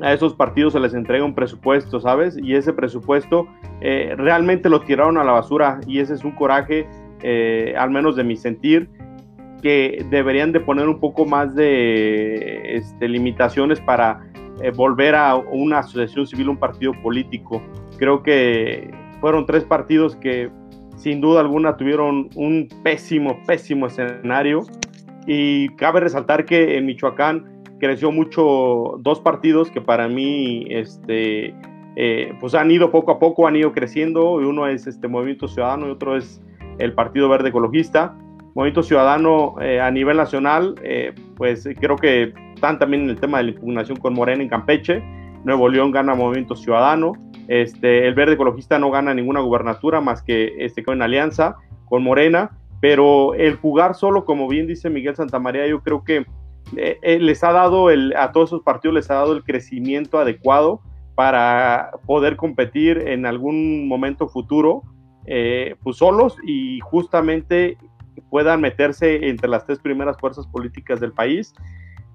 [0.03, 2.37] a esos partidos se les entrega un presupuesto, ¿sabes?
[2.37, 3.47] Y ese presupuesto
[3.81, 6.89] eh, realmente lo tiraron a la basura y ese es un coraje,
[7.23, 8.91] eh, al menos de mi sentir,
[9.63, 14.21] que deberían de poner un poco más de este, limitaciones para
[14.61, 17.63] eh, volver a una asociación civil, un partido político.
[17.99, 20.51] Creo que fueron tres partidos que
[20.97, 24.63] sin duda alguna tuvieron un pésimo, pésimo escenario.
[25.27, 31.55] Y cabe resaltar que en Michoacán creció mucho dos partidos que para mí este,
[31.97, 34.33] eh, pues han ido poco a poco, han ido creciendo.
[34.35, 36.41] Uno es este Movimiento Ciudadano y otro es
[36.79, 38.17] el Partido Verde Ecologista.
[38.55, 43.39] Movimiento Ciudadano eh, a nivel nacional, eh, pues creo que están también en el tema
[43.39, 45.03] de la impugnación con Morena en Campeche.
[45.45, 47.13] Nuevo León gana Movimiento Ciudadano.
[47.49, 51.57] Este, el Verde Ecologista no gana ninguna gubernatura más que este, alianza
[51.87, 52.59] con Morena.
[52.81, 56.27] Pero el jugar solo, como bien dice Miguel Santamaría, yo creo que
[56.73, 60.81] les ha dado el, a todos esos partidos les ha dado el crecimiento adecuado
[61.15, 64.83] para poder competir en algún momento futuro,
[65.27, 67.79] eh, pues solos y justamente
[68.29, 71.55] puedan meterse entre las tres primeras fuerzas políticas del país.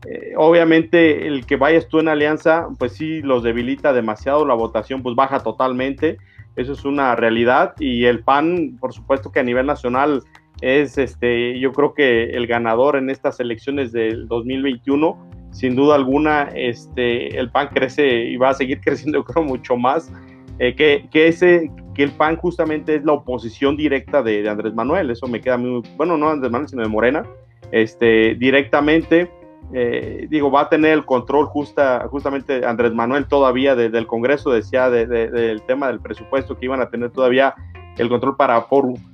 [0.08, 5.04] Eh, obviamente el que vayas tú en alianza, pues sí los debilita demasiado, la votación
[5.04, 6.18] pues baja totalmente,
[6.56, 10.24] eso es una realidad y el PAN, por supuesto que a nivel nacional
[10.62, 16.50] es este, yo creo que el ganador en estas elecciones del 2021 sin duda alguna,
[16.56, 20.12] este, el PAN crece y va a seguir creciendo, creo, mucho más.
[20.60, 25.10] Eh, que, que, ese, que el PAN justamente es la oposición directa de, Andrés Manuel.
[25.10, 27.26] Eso me queda muy, bueno, no Andrés Manuel, sino de Morena.
[27.72, 29.30] Este, directamente,
[29.74, 34.90] eh, digo, va a tener el control justa, justamente Andrés Manuel todavía del Congreso, decía
[34.90, 37.56] del tema del presupuesto, que iban a tener todavía
[37.98, 38.68] el control para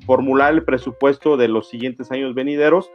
[0.06, 2.92] formular el presupuesto de los siguientes años venideros.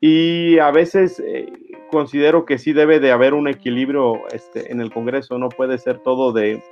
[0.00, 1.52] Y a veces eh,
[1.90, 5.98] considero que sí debe de haber un equilibrio este, en el Congreso, no puede ser
[5.98, 6.62] todo de,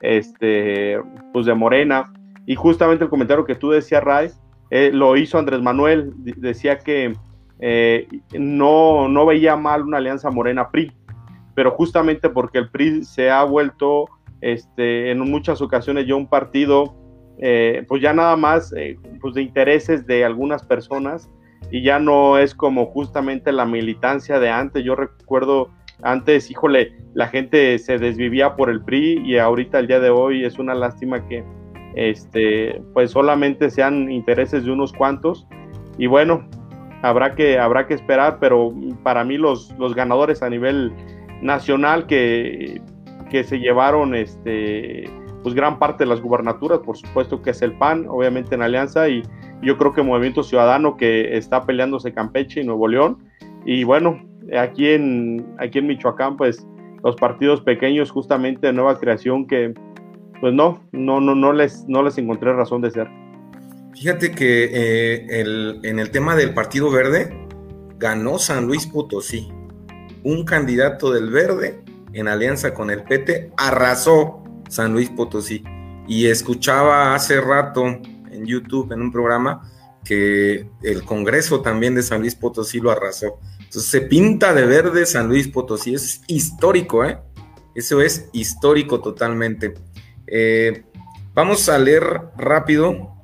[0.00, 0.98] este,
[1.32, 2.12] pues de Morena.
[2.46, 4.30] Y justamente el comentario que tú decías, Ray,
[4.70, 7.14] eh, lo hizo Andrés Manuel, decía que
[7.60, 10.92] eh, no, no veía mal una alianza Morena-PRI,
[11.54, 14.06] pero justamente porque el PRI se ha vuelto
[14.40, 16.94] este, en muchas ocasiones ya un partido,
[17.38, 18.72] eh, pues ya nada más
[19.20, 21.30] pues de intereses de algunas personas
[21.70, 24.84] y ya no es como justamente la militancia de antes.
[24.84, 25.70] Yo recuerdo
[26.02, 30.44] antes, híjole, la gente se desvivía por el PRI y ahorita el día de hoy
[30.44, 31.44] es una lástima que
[31.94, 35.48] este pues solamente sean intereses de unos cuantos
[35.96, 36.48] y bueno,
[37.02, 40.92] habrá que habrá que esperar, pero para mí los, los ganadores a nivel
[41.42, 42.80] nacional que,
[43.30, 45.04] que se llevaron este
[45.42, 49.08] pues gran parte de las gubernaturas, por supuesto que es el PAN, obviamente en alianza
[49.08, 49.22] y
[49.62, 53.18] yo creo que Movimiento Ciudadano que está peleándose Campeche y Nuevo León.
[53.64, 54.20] Y bueno,
[54.56, 56.66] aquí en, aquí en Michoacán, pues
[57.02, 59.74] los partidos pequeños justamente de nueva creación que
[60.40, 63.08] pues no, no, no, no, les, no les encontré razón de ser.
[63.98, 67.48] Fíjate que eh, en el tema del Partido Verde
[67.96, 69.48] ganó San Luis Potosí.
[70.22, 71.82] Un candidato del Verde
[72.12, 75.64] en alianza con el PT arrasó San Luis Potosí.
[76.06, 79.68] Y escuchaba hace rato en YouTube, en un programa,
[80.04, 83.40] que el Congreso también de San Luis Potosí lo arrasó.
[83.58, 87.18] Entonces se pinta de verde San Luis Potosí, es histórico, ¿eh?
[87.74, 89.74] Eso es histórico totalmente.
[90.28, 90.84] Eh,
[91.34, 92.04] vamos a leer
[92.36, 93.17] rápido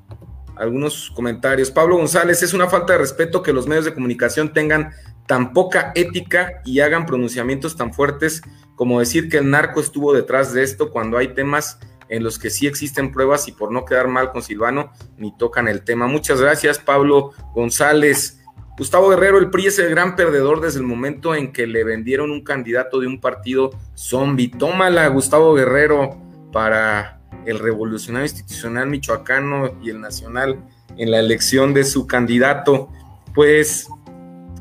[0.57, 1.71] algunos comentarios.
[1.71, 4.93] Pablo González, es una falta de respeto que los medios de comunicación tengan
[5.27, 8.43] tan poca ética y hagan pronunciamientos tan fuertes
[8.77, 12.51] como decir que el narco estuvo detrás de esto cuando hay temas en los que
[12.51, 16.07] sí existen pruebas y por no quedar mal con Silvano, ni tocan el tema.
[16.07, 18.41] Muchas gracias, Pablo González.
[18.77, 22.31] Gustavo Guerrero, el PRI es el gran perdedor desde el momento en que le vendieron
[22.31, 24.49] un candidato de un partido zombie.
[24.49, 26.19] Tómala, Gustavo Guerrero,
[26.53, 30.65] para el revolucionario institucional michoacano y el nacional
[30.97, 32.89] en la elección de su candidato.
[33.35, 33.89] Pues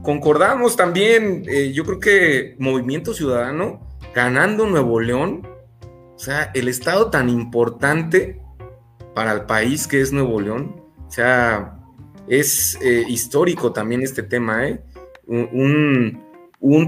[0.01, 3.81] concordamos también, eh, yo creo que Movimiento Ciudadano
[4.13, 5.53] ganando Nuevo León
[6.15, 8.41] o sea, el estado tan importante
[9.13, 11.79] para el país que es Nuevo León, o sea,
[12.27, 14.81] es eh, histórico también este tema, ¿eh?
[15.27, 16.21] Un,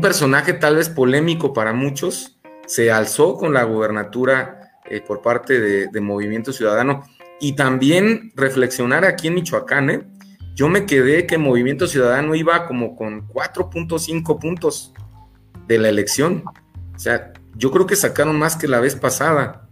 [0.02, 6.02] personaje tal vez polémico para muchos se alzó con la gubernatura eh, por parte de,
[6.02, 7.04] Movimiento Ciudadano
[7.40, 10.08] y también reflexionar aquí en Michoacán, ¿eh?
[10.56, 14.94] Yo me quedé que Movimiento Ciudadano iba como con 4.5 puntos
[15.68, 16.44] de la elección.
[16.96, 19.68] O sea, yo creo que sacaron más que la vez pasada.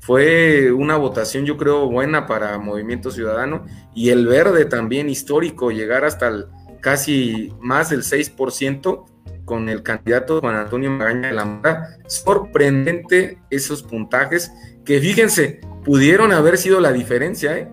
[0.00, 6.04] Fue una votación, yo creo, buena para Movimiento Ciudadano y el verde también histórico, llegar
[6.04, 6.46] hasta
[6.80, 9.06] casi más del 6%
[9.44, 11.98] con el candidato Juan Antonio Magaña de la Mara.
[12.06, 14.52] Sorprendente esos puntajes
[14.84, 17.68] que fíjense, pudieron haber sido la diferencia ¿eh?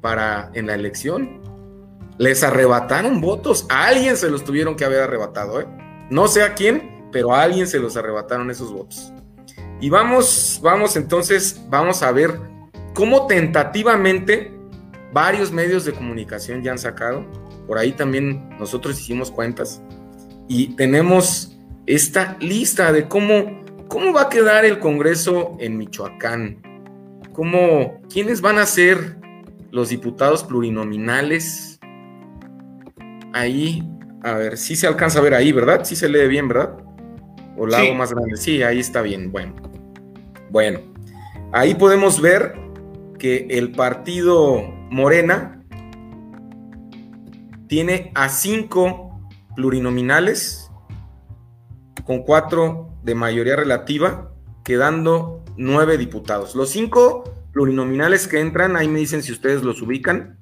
[0.00, 1.40] para en la elección.
[2.18, 5.66] Les arrebataron votos, a alguien se los tuvieron que haber arrebatado, ¿eh?
[6.10, 9.12] no sé a quién, pero a alguien se los arrebataron esos votos.
[9.80, 12.40] Y vamos, vamos entonces, vamos a ver
[12.94, 14.52] cómo tentativamente
[15.12, 17.24] varios medios de comunicación ya han sacado.
[17.66, 19.80] Por ahí también nosotros hicimos cuentas
[20.48, 26.62] y tenemos esta lista de cómo, cómo va a quedar el Congreso en Michoacán.
[27.32, 29.18] Cómo, ¿Quiénes van a ser
[29.70, 31.78] los diputados plurinominales?
[33.32, 33.86] Ahí,
[34.22, 35.84] a ver, si se alcanza a ver ahí, ¿verdad?
[35.84, 36.76] Sí se lee bien, ¿verdad?
[37.56, 38.36] O la hago más grande.
[38.36, 39.30] Sí, ahí está bien.
[39.30, 39.54] Bueno.
[40.50, 40.80] Bueno.
[41.52, 42.54] Ahí podemos ver
[43.18, 45.62] que el partido Morena
[47.66, 49.07] tiene a cinco
[49.58, 50.70] plurinominales
[52.04, 54.30] con cuatro de mayoría relativa,
[54.62, 56.54] quedando nueve diputados.
[56.54, 60.38] Los cinco plurinominales que entran, ahí me dicen si ustedes los ubican.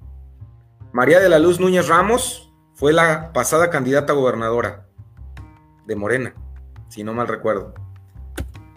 [0.93, 4.87] María de la Luz Núñez Ramos fue la pasada candidata a gobernadora
[5.87, 6.35] de Morena,
[6.91, 7.73] si no mal recuerdo.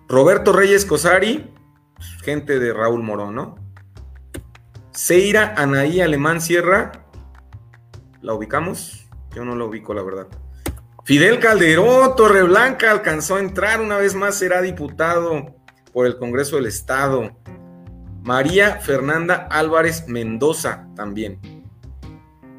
[0.07, 1.53] Roberto Reyes Cosari,
[2.23, 3.55] gente de Raúl Morón, ¿no?
[4.91, 6.93] Seira Anaí Alemán Sierra,
[8.21, 8.98] ¿la ubicamos?
[9.35, 10.27] Yo no la ubico, la verdad.
[11.03, 15.55] Fidel Calderón, Torreblanca, alcanzó a entrar una vez más, será diputado
[15.91, 17.35] por el Congreso del Estado.
[18.23, 21.39] María Fernanda Álvarez Mendoza también.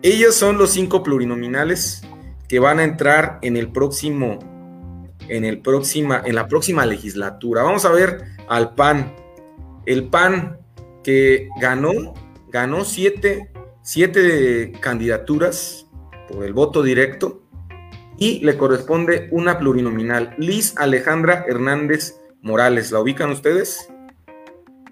[0.03, 2.03] Ellos son los cinco plurinominales
[2.49, 4.39] que van a entrar en el próximo,
[5.29, 7.63] en el próxima, en la próxima legislatura.
[7.63, 9.15] Vamos a ver al PAN.
[9.87, 10.59] El PAN
[11.05, 12.15] que ganó,
[12.49, 13.53] ganó siete,
[13.83, 15.87] siete candidaturas
[16.33, 17.43] por el voto directo
[18.19, 20.35] y le corresponde una plurinominal.
[20.39, 23.89] Liz Alejandra Hernández Morales, ¿la ubican ustedes?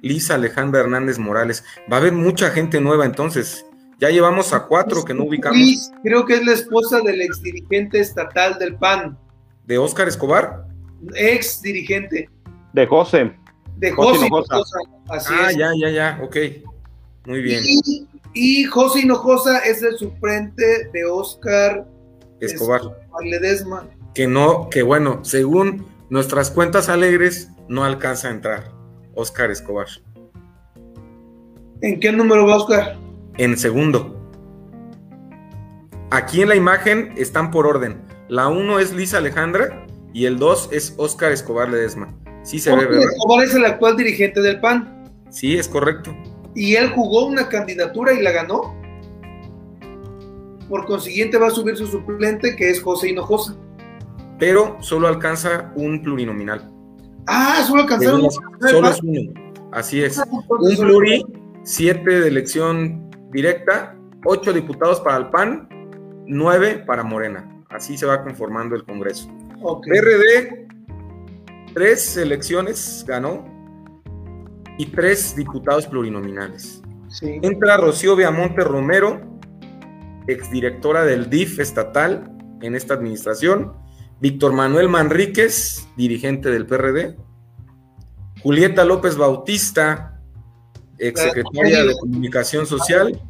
[0.01, 1.65] Liz Alejandra Hernández Morales.
[1.91, 3.65] Va a haber mucha gente nueva entonces.
[4.01, 5.59] Ya llevamos a cuatro que no ubicamos.
[5.59, 9.19] Liz, creo que es la esposa del ex dirigente estatal del PAN.
[9.67, 10.67] ¿De Óscar Escobar?
[11.15, 12.31] Ex dirigente.
[12.73, 13.35] De José.
[13.77, 14.57] De José, Hinojosa.
[15.09, 16.37] Así ah, ya, ya, ya, ok.
[17.27, 17.63] Muy bien.
[17.65, 18.09] Y,
[18.67, 21.87] José Hinojosa es el suplente de Óscar
[22.41, 22.83] Escobar.
[23.23, 23.89] Ledesma.
[24.15, 28.73] Que no, que bueno, según nuestras cuentas alegres, no alcanza a entrar
[29.15, 29.89] Óscar Escobar.
[31.83, 32.97] ¿En qué número va Óscar?
[33.39, 34.15] En segundo.
[36.11, 38.01] Aquí en la imagen están por orden.
[38.29, 42.15] La 1 es Lisa Alejandra y el 2 es Óscar Escobar Ledesma.
[42.43, 43.03] Sí se ve, ¿verdad?
[43.03, 45.11] Escobar es el actual dirigente del PAN.
[45.31, 46.15] Sí, es correcto.
[46.55, 48.75] ¿Y él jugó una candidatura y la ganó?
[50.69, 53.57] Por consiguiente va a subir su suplente, que es José Hinojosa.
[54.39, 56.71] Pero solo alcanza un plurinominal.
[57.27, 58.31] Ah, solo alcanzaron uno.
[58.31, 59.33] Solo es uno.
[59.73, 60.19] Así es.
[60.19, 61.25] Ah, un pluri,
[61.63, 65.69] siete de elección directa, ocho diputados para el PAN,
[66.27, 67.49] nueve para Morena.
[67.71, 69.29] Así se va conformando el Congreso.
[69.83, 70.67] PRD,
[71.75, 73.58] tres elecciones ganó
[74.79, 76.81] y tres diputados plurinominales.
[77.21, 79.21] Entra Rocío Viamonte Romero,
[80.27, 83.75] exdirectora del DIF estatal en esta administración,
[84.21, 87.17] Víctor Manuel Manríquez, dirigente del PRD,
[88.43, 90.21] Julieta López Bautista,
[90.99, 93.21] exsecretaria de Comunicación Social,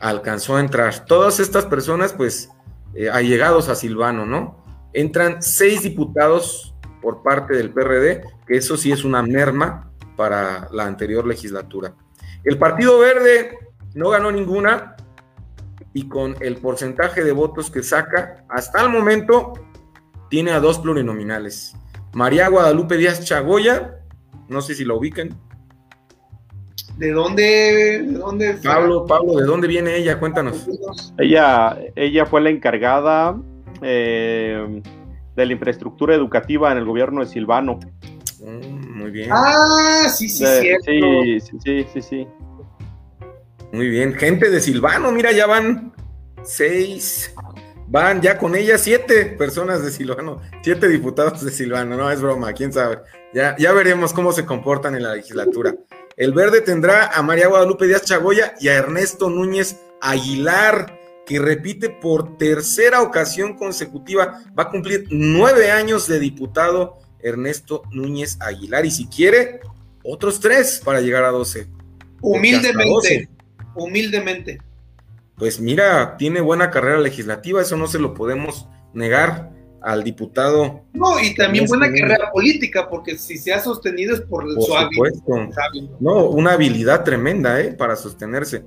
[0.00, 1.04] alcanzó a entrar.
[1.04, 2.50] Todas estas personas, pues,
[2.94, 4.62] eh, allegados a Silvano, ¿no?
[4.92, 6.73] Entran seis diputados
[7.04, 11.94] por parte del PRD, que eso sí es una merma para la anterior legislatura.
[12.42, 13.58] El Partido Verde
[13.94, 14.96] no ganó ninguna,
[15.92, 19.52] y con el porcentaje de votos que saca, hasta el momento
[20.28, 21.76] tiene a dos plurinominales.
[22.14, 24.00] María Guadalupe Díaz Chagoya,
[24.48, 25.38] no sé si la ubican.
[26.96, 30.18] ¿De dónde, de dónde Pablo, Pablo, ¿de dónde viene ella?
[30.18, 30.66] Cuéntanos.
[31.18, 33.36] Ella, ella fue la encargada
[33.82, 34.82] eh,
[35.34, 37.78] de la infraestructura educativa en el gobierno de Silvano.
[38.40, 39.30] Mm, muy bien.
[39.32, 40.44] Ah, sí, sí,
[40.84, 42.28] sí, sí, sí, sí.
[43.72, 45.92] Muy bien, gente de Silvano, mira, ya van
[46.44, 47.34] seis,
[47.88, 52.52] van ya con ella siete personas de Silvano, siete diputados de Silvano, no es broma,
[52.52, 52.98] quién sabe.
[53.32, 55.74] Ya, ya veremos cómo se comportan en la legislatura.
[56.16, 60.96] El verde tendrá a María Guadalupe Díaz Chagoya y a Ernesto Núñez Aguilar,
[61.26, 68.36] que repite por tercera ocasión consecutiva, va a cumplir nueve años de diputado Ernesto Núñez
[68.40, 69.60] Aguilar, y si quiere,
[70.02, 71.68] otros tres para llegar a doce.
[72.20, 73.28] Humildemente
[73.74, 74.58] humildemente.
[75.36, 79.50] Pues mira, tiene buena carrera legislativa, eso no se lo podemos negar
[79.82, 80.84] al diputado.
[80.92, 84.72] No, y también buena carrera política, porque si se ha sostenido es por, por su
[84.72, 85.48] supuesto.
[86.00, 87.72] No, una habilidad tremenda, ¿eh?
[87.72, 88.64] Para sostenerse.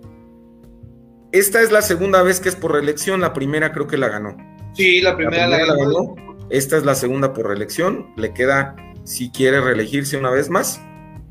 [1.32, 4.38] Esta es la segunda vez que es por reelección, la primera creo que la ganó.
[4.74, 6.16] Sí, la primera, la, ganó.
[6.50, 10.82] Esta es la segunda por reelección, le queda, si quiere reelegirse una vez más,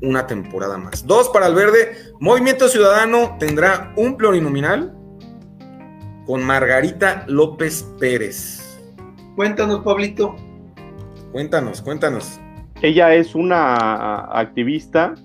[0.01, 1.07] una temporada más.
[1.07, 1.97] Dos para el verde.
[2.19, 4.93] Movimiento Ciudadano tendrá un plurinominal
[6.27, 8.79] con Margarita López Pérez.
[9.35, 10.35] Cuéntanos, Pablito.
[11.31, 12.39] Cuéntanos, cuéntanos.
[12.81, 15.15] Ella es una activista,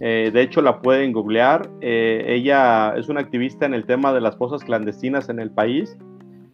[0.00, 1.70] eh, de hecho la pueden googlear.
[1.80, 5.96] Eh, ella es una activista en el tema de las fosas clandestinas en el país.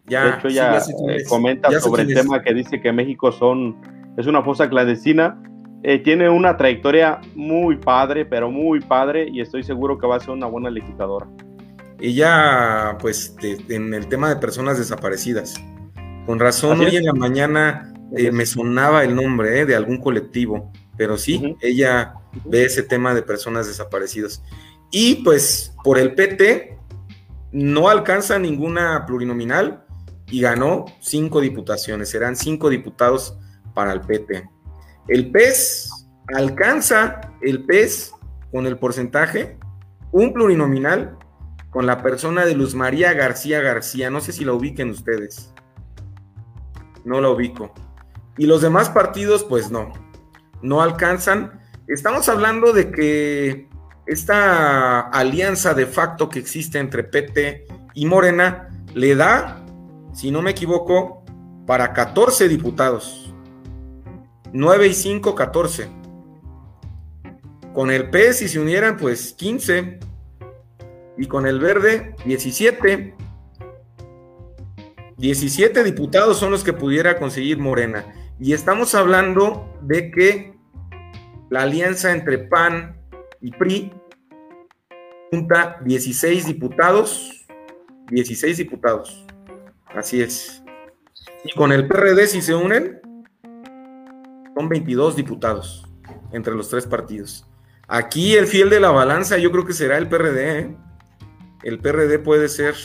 [0.07, 0.77] Ya, de hecho, ella
[1.09, 3.75] eh, comenta sobre el tema que dice que México son,
[4.17, 5.41] es una fosa clandestina.
[6.03, 10.31] tiene una trayectoria muy padre, pero muy padre, y estoy seguro que va a ser
[10.31, 11.27] una buena legisladora.
[11.99, 13.35] Ella, pues,
[13.69, 15.55] en el tema de personas desaparecidas.
[16.25, 20.71] Con razón, hoy en la mañana eh, me sonaba el nombre eh, de algún colectivo,
[20.97, 22.13] pero sí, ella
[22.43, 24.43] ve ese tema de personas desaparecidas.
[24.91, 26.77] Y pues por el PT
[27.51, 29.85] no alcanza ninguna plurinominal
[30.27, 33.37] y ganó cinco diputaciones, serán cinco diputados
[33.73, 34.49] para el PT.
[35.07, 38.11] El PES alcanza el PES
[38.51, 39.57] con el porcentaje,
[40.11, 41.17] un plurinominal
[41.69, 45.53] con la persona de Luz María García García, no sé si la ubiquen ustedes.
[47.03, 47.73] No la ubico.
[48.37, 49.91] Y los demás partidos, pues no,
[50.61, 51.59] no alcanzan.
[51.87, 53.69] Estamos hablando de que
[54.07, 59.63] esta alianza de facto que existe entre PT y Morena le da,
[60.11, 61.23] si no me equivoco,
[61.67, 63.31] para 14 diputados.
[64.51, 65.87] 9 y 5, 14.
[67.75, 69.99] Con el P, si se unieran, pues 15.
[71.19, 73.15] Y con el verde, 17.
[75.17, 78.05] 17 diputados son los que pudiera conseguir Morena.
[78.39, 80.54] Y estamos hablando de que
[81.49, 82.97] la alianza entre PAN
[83.41, 83.91] y PRI
[85.31, 87.45] junta 16 diputados,
[88.09, 89.25] 16 diputados,
[89.93, 90.63] así es.
[91.43, 92.99] Y con el PRD, si se unen,
[94.55, 95.85] son 22 diputados
[96.31, 97.47] entre los tres partidos.
[97.87, 100.59] Aquí el fiel de la balanza yo creo que será el PRD.
[100.59, 100.77] ¿eh?
[101.63, 102.75] El PRD puede ser,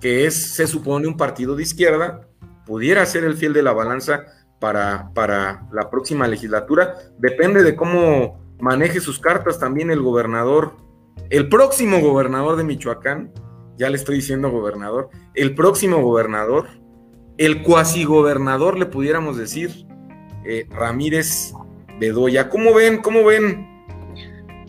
[0.00, 2.28] que es, se supone, un partido de izquierda,
[2.66, 4.24] pudiera ser el fiel de la balanza
[4.60, 6.94] para, para la próxima legislatura.
[7.18, 10.76] Depende de cómo maneje sus cartas también el gobernador,
[11.30, 13.32] el próximo gobernador de Michoacán,
[13.76, 16.68] ya le estoy diciendo gobernador, el próximo gobernador,
[17.38, 19.86] el cuasi gobernador, le pudiéramos decir,
[20.44, 21.54] eh, Ramírez
[21.98, 22.50] Bedoya.
[22.50, 22.98] ¿Cómo ven?
[22.98, 23.66] ¿Cómo ven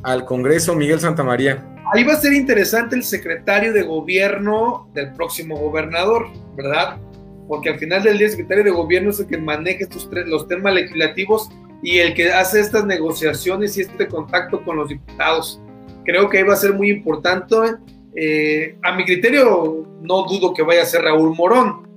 [0.04, 1.68] al Congreso Miguel Santamaría?
[1.94, 6.98] Ahí va a ser interesante el secretario de gobierno del próximo gobernador, ¿verdad?
[7.52, 10.48] Porque al final del día el secretario de gobierno es el que maneja estos los
[10.48, 11.50] temas legislativos
[11.84, 15.62] y el que hace estas negociaciones y este contacto con los diputados.
[16.06, 17.58] Creo que ahí va a ser muy importante.
[18.16, 21.90] Eh, a mi criterio, no dudo que vaya a ser Raúl Morón.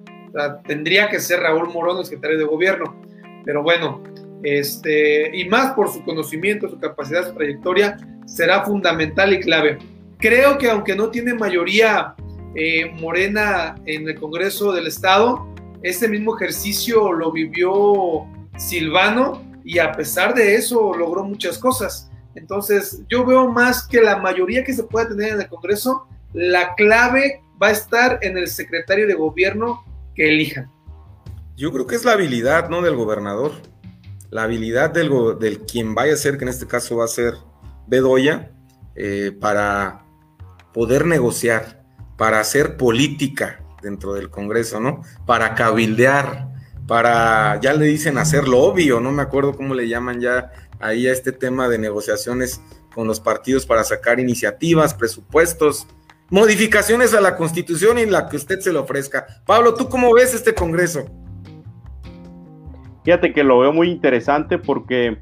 [0.66, 3.00] tendría que ser Raúl Morón el secretario de gobierno.
[3.44, 4.02] Pero bueno,
[4.42, 7.96] este, y más por su conocimiento, su capacidad, su trayectoria,
[8.26, 9.78] será fundamental y clave.
[10.18, 12.16] Creo que aunque no tiene mayoría
[12.54, 15.46] eh, Morena en el Congreso del Estado.
[15.82, 18.26] Ese mismo ejercicio lo vivió
[18.56, 22.10] Silvano y a pesar de eso logró muchas cosas.
[22.34, 26.74] Entonces yo veo más que la mayoría que se pueda tener en el Congreso, la
[26.74, 29.84] clave va a estar en el secretario de gobierno
[30.14, 30.70] que elijan.
[31.56, 32.82] Yo creo que es la habilidad, ¿no?
[32.82, 33.52] Del gobernador.
[34.30, 37.34] La habilidad del, del quien vaya a ser, que en este caso va a ser
[37.86, 38.50] Bedoya,
[38.96, 40.04] eh, para
[40.72, 41.83] poder negociar
[42.16, 45.02] para hacer política dentro del Congreso, ¿no?
[45.26, 46.48] Para cabildear,
[46.86, 51.06] para, ya le dicen hacer lobby, o no me acuerdo cómo le llaman ya ahí
[51.06, 52.60] a este tema de negociaciones
[52.94, 55.86] con los partidos para sacar iniciativas, presupuestos,
[56.30, 59.26] modificaciones a la constitución y la que usted se le ofrezca.
[59.46, 61.06] Pablo, ¿tú cómo ves este Congreso?
[63.04, 65.18] Fíjate que lo veo muy interesante porque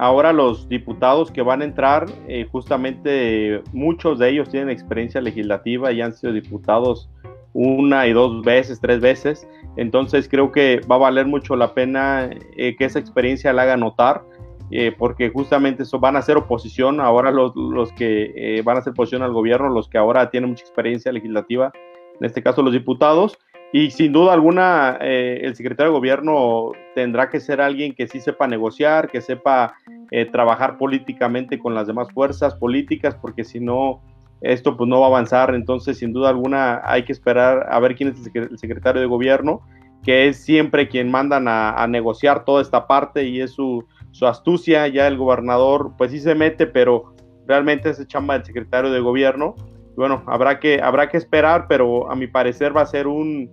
[0.00, 5.92] Ahora los diputados que van a entrar, eh, justamente muchos de ellos tienen experiencia legislativa
[5.92, 7.10] y han sido diputados
[7.52, 9.46] una y dos veces, tres veces.
[9.76, 13.76] Entonces creo que va a valer mucho la pena eh, que esa experiencia la haga
[13.76, 14.22] notar,
[14.70, 16.98] eh, porque justamente eso van a ser oposición.
[16.98, 20.64] Ahora los, los que van a hacer oposición al gobierno, los que ahora tienen mucha
[20.64, 21.72] experiencia legislativa,
[22.18, 23.38] en este caso los diputados,
[23.72, 28.18] y sin duda alguna, eh, el secretario de gobierno tendrá que ser alguien que sí
[28.18, 29.74] sepa negociar, que sepa
[30.10, 34.02] eh, trabajar políticamente con las demás fuerzas políticas, porque si no,
[34.40, 35.54] esto pues no va a avanzar.
[35.54, 39.60] Entonces, sin duda alguna, hay que esperar a ver quién es el secretario de gobierno,
[40.02, 44.88] que es siempre quien mandan a, negociar toda esta parte y es su, su, astucia.
[44.88, 47.14] Ya el gobernador, pues sí se mete, pero
[47.46, 49.54] realmente es chamba del secretario de gobierno
[49.96, 53.50] bueno, habrá que, habrá que esperar, pero a mi parecer va a ser un,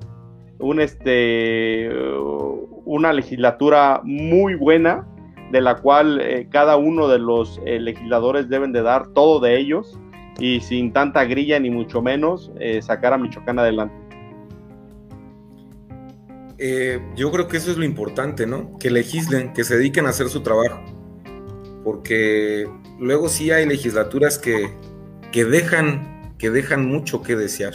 [0.59, 1.89] un este,
[2.85, 5.05] una legislatura muy buena,
[5.51, 9.57] de la cual eh, cada uno de los eh, legisladores deben de dar todo de
[9.57, 9.97] ellos
[10.39, 13.95] y sin tanta grilla ni mucho menos eh, sacar a Michoacán adelante.
[17.15, 18.77] yo creo que eso es lo importante, ¿no?
[18.79, 20.81] Que legislen, que se dediquen a hacer su trabajo.
[21.83, 22.67] Porque
[22.99, 24.71] luego sí hay legislaturas que,
[25.31, 27.73] que dejan, que dejan mucho que desear.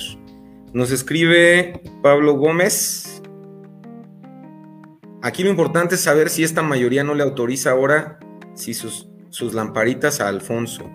[0.73, 3.23] Nos escribe Pablo Gómez.
[5.23, 8.19] Aquí lo importante es saber si esta mayoría no le autoriza ahora
[8.55, 10.91] si sus, sus lamparitas a Alfonso.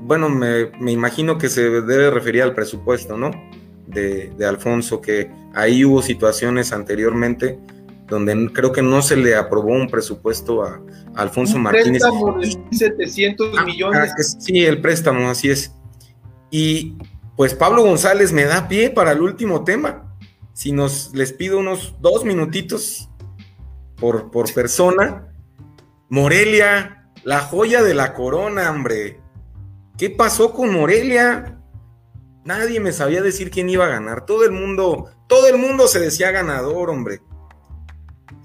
[0.00, 3.30] Bueno, me, me imagino que se debe referir al presupuesto, ¿no?
[3.88, 7.58] de, Alfonso, que ahí hubo situaciones anteriormente
[8.06, 10.80] donde creo que no se le aprobó un presupuesto a,
[11.14, 12.02] Alfonso un Martínez.
[12.02, 14.12] Préstamo de 700 ah, millones.
[14.16, 15.74] Ah, sí, el préstamo, así es.
[16.50, 16.96] Y
[17.36, 20.16] pues Pablo González me da pie para el último tema.
[20.52, 23.08] Si nos les pido unos dos minutitos
[23.96, 25.32] por, por persona.
[26.08, 29.20] Morelia, la joya de la corona, hombre.
[29.96, 31.60] ¿Qué pasó con Morelia?
[32.44, 34.24] Nadie me sabía decir quién iba a ganar.
[34.24, 37.20] Todo el mundo, todo el mundo se decía ganador, hombre.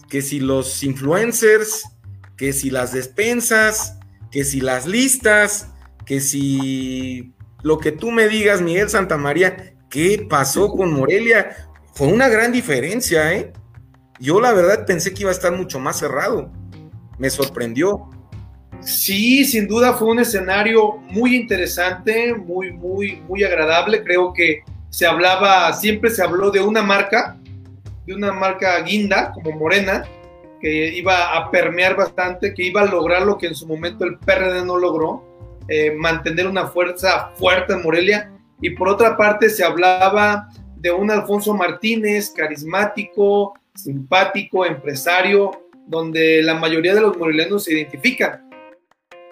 [0.10, 1.84] Que si los influencers,
[2.36, 3.98] que si las despensas,
[4.30, 5.70] que si las listas,
[6.06, 7.34] que si
[7.64, 11.56] lo que tú me digas, Miguel Santamaría, ¿qué pasó con Morelia?
[11.94, 13.54] Fue una gran diferencia, ¿eh?
[14.20, 16.52] Yo la verdad pensé que iba a estar mucho más cerrado.
[17.18, 18.10] Me sorprendió.
[18.82, 24.04] Sí, sin duda fue un escenario muy interesante, muy, muy, muy agradable.
[24.04, 27.38] Creo que se hablaba, siempre se habló de una marca,
[28.06, 30.04] de una marca guinda, como Morena,
[30.60, 34.18] que iba a permear bastante, que iba a lograr lo que en su momento el
[34.18, 35.33] PRD no logró,
[35.68, 38.32] eh, mantener una fuerza fuerte en Morelia.
[38.62, 45.52] Y por otra parte se hablaba de un Alfonso Martínez, carismático, simpático, empresario,
[45.88, 48.44] donde la mayoría de los morelenos se identifican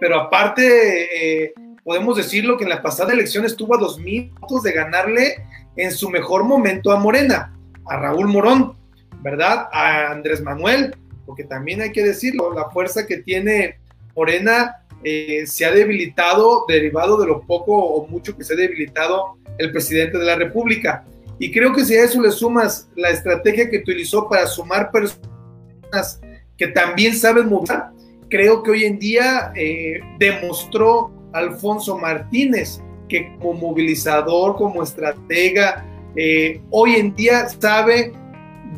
[0.01, 1.53] pero aparte eh,
[1.83, 5.45] podemos decirlo que en la pasada elección estuvo a dos minutos de ganarle
[5.77, 7.55] en su mejor momento a Morena,
[7.85, 8.75] a Raúl Morón,
[9.21, 9.67] ¿verdad?
[9.71, 10.95] A Andrés Manuel,
[11.27, 13.79] porque también hay que decirlo, la fuerza que tiene
[14.15, 19.37] Morena eh, se ha debilitado derivado de lo poco o mucho que se ha debilitado
[19.57, 21.05] el presidente de la República.
[21.39, 26.21] Y creo que si a eso le sumas la estrategia que utilizó para sumar personas
[26.57, 27.81] que también saben mover,
[28.29, 35.85] creo que hoy en día eh, demostró Alfonso Martínez que como movilizador, como estratega,
[36.15, 38.13] eh, hoy en día sabe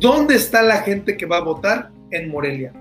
[0.00, 2.72] dónde está la gente que va a votar en Morelia,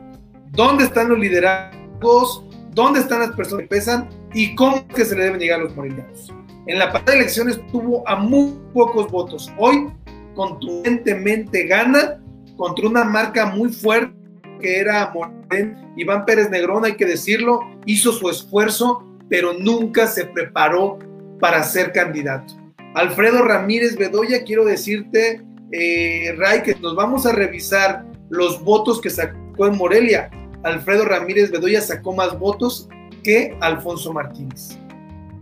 [0.51, 2.43] dónde están los liderazgos,
[2.73, 5.75] dónde están las personas que pesan y cómo que se le deben llegar a los
[5.75, 6.33] morelianos.
[6.67, 9.51] En la pasada elecciones tuvo a muy pocos votos.
[9.57, 9.87] Hoy
[10.33, 12.19] contundentemente gana
[12.57, 14.13] contra una marca muy fuerte
[14.61, 20.25] que era Morena Iván Pérez Negrón, hay que decirlo, hizo su esfuerzo, pero nunca se
[20.25, 20.97] preparó
[21.39, 22.53] para ser candidato.
[22.95, 29.09] Alfredo Ramírez Bedoya, quiero decirte, eh, Ray, que nos vamos a revisar los votos que
[29.09, 30.29] sacó en Morelia.
[30.63, 32.87] Alfredo Ramírez Bedoya sacó más votos
[33.23, 34.77] que Alfonso Martínez.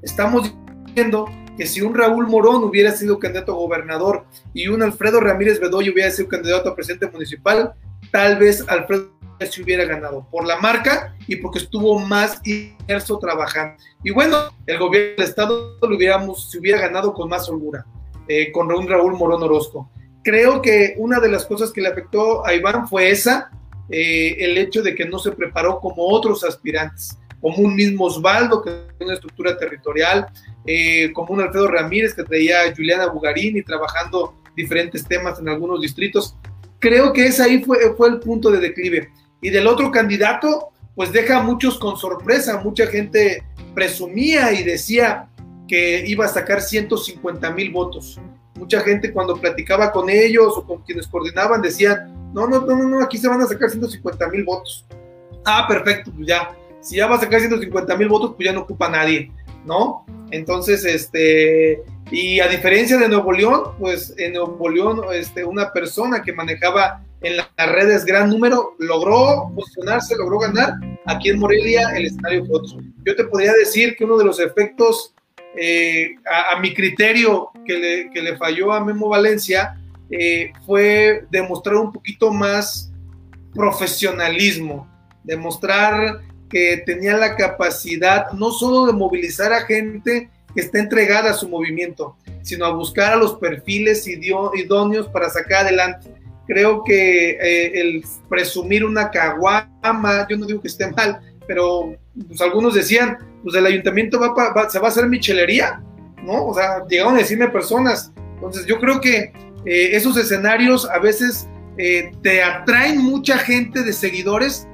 [0.01, 0.51] Estamos
[0.87, 1.25] diciendo
[1.57, 5.91] que si un Raúl Morón hubiera sido candidato a gobernador y un Alfredo Ramírez Bedoya
[5.91, 7.73] hubiera sido candidato a presidente municipal,
[8.11, 9.09] tal vez Alfredo
[9.39, 13.75] se hubiera ganado por la marca y porque estuvo más inmerso trabajando.
[14.03, 17.85] Y bueno, el gobierno del Estado lo hubiéramos, se hubiera ganado con más holgura,
[18.27, 19.89] eh, con un Raúl Morón Orozco.
[20.23, 23.51] Creo que una de las cosas que le afectó a Iván fue esa,
[23.89, 28.61] eh, el hecho de que no se preparó como otros aspirantes, como un mismo Osvaldo,
[28.61, 30.27] que tiene una estructura territorial,
[30.65, 35.81] eh, como un Alfredo Ramírez, que traía a Juliana Bugarini trabajando diferentes temas en algunos
[35.81, 36.35] distritos.
[36.79, 39.09] Creo que ese ahí fue, fue el punto de declive.
[39.41, 42.61] Y del otro candidato, pues deja a muchos con sorpresa.
[42.63, 45.29] Mucha gente presumía y decía
[45.67, 48.19] que iba a sacar 150 mil votos.
[48.61, 53.01] Mucha gente cuando platicaba con ellos o con quienes coordinaban decían, no, no, no, no,
[53.01, 54.85] aquí se van a sacar 150 mil votos.
[55.43, 56.55] Ah, perfecto, pues ya.
[56.79, 59.31] Si ya va a sacar 150 mil votos, pues ya no ocupa nadie,
[59.65, 60.05] ¿no?
[60.29, 66.21] Entonces, este, y a diferencia de Nuevo León, pues en Nuevo León, este, una persona
[66.21, 70.75] que manejaba en las redes gran número, logró posicionarse, logró ganar.
[71.07, 72.77] Aquí en Morelia el escenario fue otro.
[73.07, 75.15] Yo te podría decir que uno de los efectos,
[75.55, 76.15] eh,
[76.53, 79.77] a, mi criterio, que le, que le, falló a Memo Valencia,
[80.09, 82.91] eh, fue demostrar un poquito más
[83.53, 84.87] profesionalismo,
[85.23, 91.33] demostrar que tenía la capacidad no solo de movilizar a gente que está entregada a
[91.33, 96.09] su movimiento, sino a buscar a los perfiles idóneos para sacar adelante.
[96.47, 101.95] Creo que eh, el presumir una caguama, yo no digo que esté mal, pero
[102.27, 105.81] pues, algunos decían, pues el ayuntamiento va, se va a hacer michelería,
[106.23, 106.45] ¿no?
[106.45, 108.11] O sea, llegaron a decirme personas.
[108.35, 109.33] Entonces yo creo que
[109.65, 114.67] eh, esos escenarios a veces eh, te atraen mucha gente de seguidores,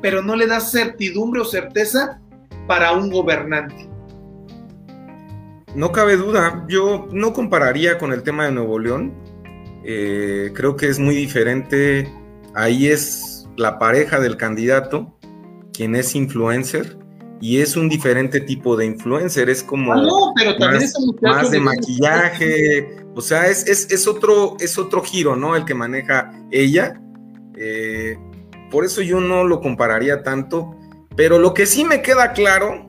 [0.00, 2.20] pero no le das certidumbre o certeza
[2.66, 3.88] para un gobernante.
[5.74, 9.14] No cabe duda, yo no compararía con el tema de Nuevo León,
[9.84, 12.12] eh, creo que es muy diferente,
[12.54, 15.16] ahí es la pareja del candidato,
[15.72, 16.96] quien es influencer,
[17.42, 20.88] y es un diferente tipo de influencer, es como ah, pero también
[21.20, 25.56] más, de maquillaje, o sea, es, es, otro, es otro giro, ¿no?
[25.56, 27.00] El que maneja ella.
[27.56, 28.16] Eh,
[28.70, 30.76] por eso yo no lo compararía tanto,
[31.16, 32.86] pero lo que sí me queda claro,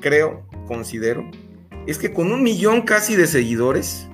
[0.00, 1.28] creo, considero,
[1.88, 4.08] es que con un millón casi de seguidores,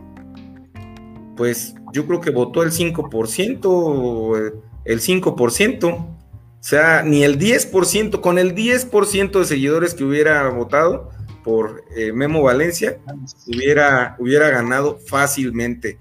[1.36, 4.52] pues yo creo que votó el 5%,
[4.86, 6.06] el 5%.
[6.62, 11.10] O sea, ni el 10%, con el 10% de seguidores que hubiera votado
[11.42, 12.98] por eh, Memo Valencia,
[13.48, 15.98] hubiera, hubiera ganado fácilmente.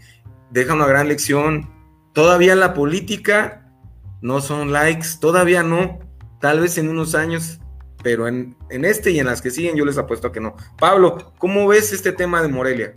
[0.51, 1.67] Deja una gran lección.
[2.13, 3.73] Todavía la política
[4.21, 5.97] no son likes, todavía no.
[6.39, 7.59] Tal vez en unos años,
[8.03, 10.55] pero en, en este y en las que siguen yo les apuesto a que no.
[10.77, 12.93] Pablo, ¿cómo ves este tema de Morelia?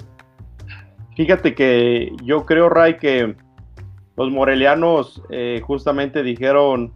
[1.17, 3.35] Fíjate que yo creo, Ray, que
[4.19, 6.93] los morelianos eh, justamente dijeron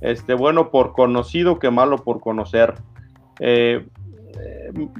[0.00, 2.74] este, bueno por conocido que malo por conocer.
[3.40, 3.86] Eh,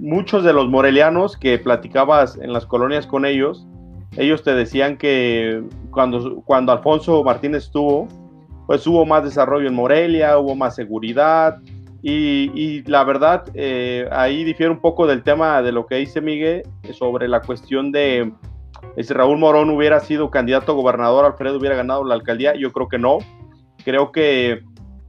[0.00, 3.66] muchos de los morelianos que platicabas en las colonias con ellos,
[4.16, 8.08] ellos te decían que cuando, cuando Alfonso Martínez estuvo,
[8.66, 11.58] pues hubo más desarrollo en Morelia, hubo más seguridad,
[12.00, 16.62] y, la verdad, eh, ahí difiere un poco del tema de lo que dice Miguel
[16.92, 18.32] sobre la cuestión de
[18.96, 22.54] si Raúl Morón hubiera sido candidato a gobernador, Alfredo hubiera ganado la alcaldía.
[22.54, 23.18] Yo creo que no.
[23.84, 24.62] Creo que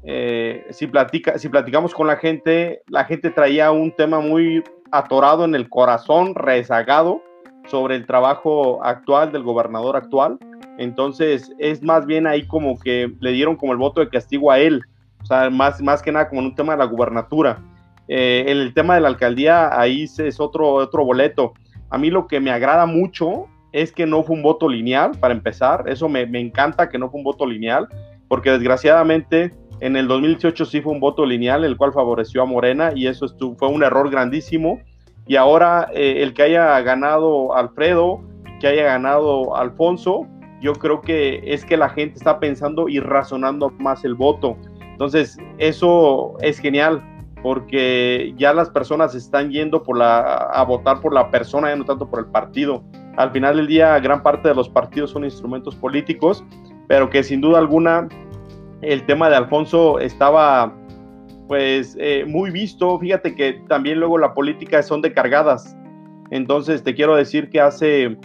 [0.03, 5.45] eh, si, platica, si platicamos con la gente, la gente traía un tema muy atorado
[5.45, 7.21] en el corazón, rezagado
[7.67, 10.37] sobre el trabajo actual del gobernador actual.
[10.77, 14.59] Entonces es más bien ahí como que le dieron como el voto de castigo a
[14.59, 14.81] él,
[15.21, 17.61] o sea, más, más que nada como en un tema de la gubernatura.
[18.07, 21.53] Eh, en el tema de la alcaldía, ahí es otro, otro boleto.
[21.91, 25.33] A mí lo que me agrada mucho es que no fue un voto lineal, para
[25.33, 25.83] empezar.
[25.87, 27.87] Eso me, me encanta que no fue un voto lineal,
[28.27, 32.91] porque desgraciadamente en el 2018 sí fue un voto lineal, el cual favoreció a Morena
[32.93, 33.27] y eso
[33.57, 34.79] fue un error grandísimo.
[35.27, 38.21] Y ahora eh, el que haya ganado Alfredo,
[38.59, 40.27] que haya ganado Alfonso,
[40.61, 44.57] yo creo que es que la gente está pensando y razonando más el voto.
[44.81, 47.01] Entonces, eso es genial
[47.41, 51.85] porque ya las personas están yendo por la, a votar por la persona, ya no
[51.85, 52.83] tanto por el partido.
[53.15, 56.43] Al final del día, gran parte de los partidos son instrumentos políticos,
[56.87, 58.09] pero que sin duda alguna
[58.81, 60.73] el tema de Alfonso estaba
[61.47, 62.99] pues eh, muy visto.
[62.99, 65.75] Fíjate que también luego la política son de cargadas.
[66.31, 68.17] Entonces te quiero decir que hace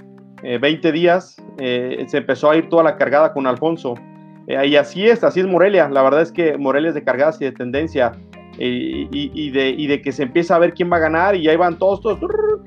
[0.42, 3.94] 20 eh, días eh, se empezó a ir toda la cargada con Alfonso.
[4.46, 5.88] y así es, así es Morelia.
[5.88, 8.12] La verdad es que Morelia es de cargadas y de tendencia.
[8.56, 11.56] Y, de, y, de, que se empieza a ver quién va a ganar y ahí
[11.56, 12.20] van todos, todos.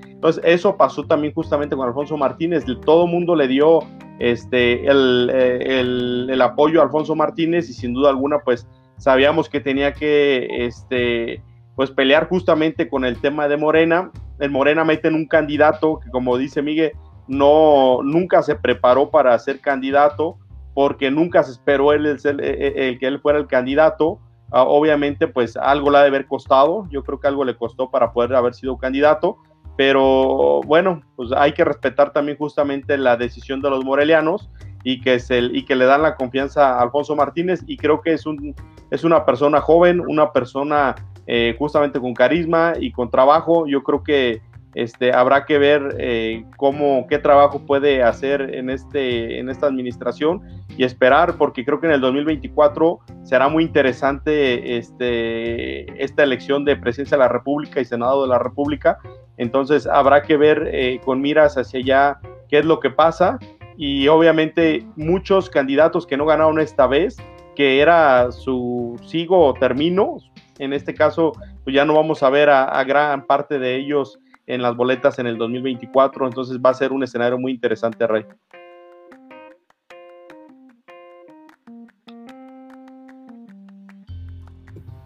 [0.05, 2.65] Entonces eso pasó también justamente con Alfonso Martínez.
[2.83, 3.79] Todo el mundo le dio
[4.19, 9.93] este, eh, el, apoyo a Alfonso Martínez y sin duda alguna pues sabíamos que tenía
[9.93, 11.43] que este,
[11.75, 14.11] pues pelear justamente con el tema de Morena.
[14.39, 16.93] En Morena meten un candidato que como dice Miguel,
[17.27, 20.37] no, nunca se preparó para ser candidato
[20.73, 24.19] porque nunca se esperó él el, que él fuera el candidato.
[24.51, 27.91] Ah, obviamente pues algo le ha de haber costado, yo creo que algo le costó
[27.91, 29.39] para poder haber sido candidato
[29.77, 34.49] pero bueno, pues hay que respetar también justamente la decisión de los morelianos
[34.83, 38.13] y que, se, y que le dan la confianza a Alfonso Martínez y creo que
[38.13, 38.55] es, un,
[38.89, 40.95] es una persona joven, una persona
[41.27, 43.67] eh, justamente con carisma y con trabajo.
[43.67, 44.41] Yo creo que
[44.73, 50.41] este, habrá que ver eh, cómo, qué trabajo puede hacer en, este, en esta administración
[50.75, 56.77] y esperar, porque creo que en el 2024 será muy interesante este, esta elección de
[56.77, 58.97] presidencia de la República y Senado de la República
[59.37, 62.19] entonces habrá que ver eh, con miras hacia allá
[62.49, 63.39] qué es lo que pasa
[63.77, 67.17] y obviamente muchos candidatos que no ganaron esta vez,
[67.55, 70.17] que era su sigo o termino,
[70.57, 71.33] en este caso
[71.63, 75.27] pues ya no vamos a ver a, gran parte de ellos en las boletas en
[75.27, 78.25] el 2024, entonces va a ser un escenario muy interesante, Rey.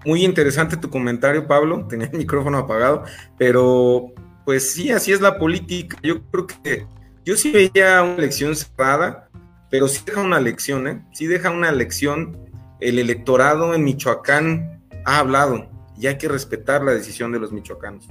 [0.06, 1.86] Muy interesante tu comentario, Pablo.
[1.90, 3.04] Tenía el micrófono apagado,
[3.38, 4.14] pero
[4.46, 5.98] pues sí, así es la política.
[6.02, 6.88] Yo creo que
[7.26, 9.30] yo sí veía una elección cerrada,
[9.70, 11.02] pero sí deja una lección, ¿eh?
[11.14, 12.38] Sí deja una lección.
[12.80, 18.08] El electorado en Michoacán ha hablado y hay que respetar la decisión de los michoacanos.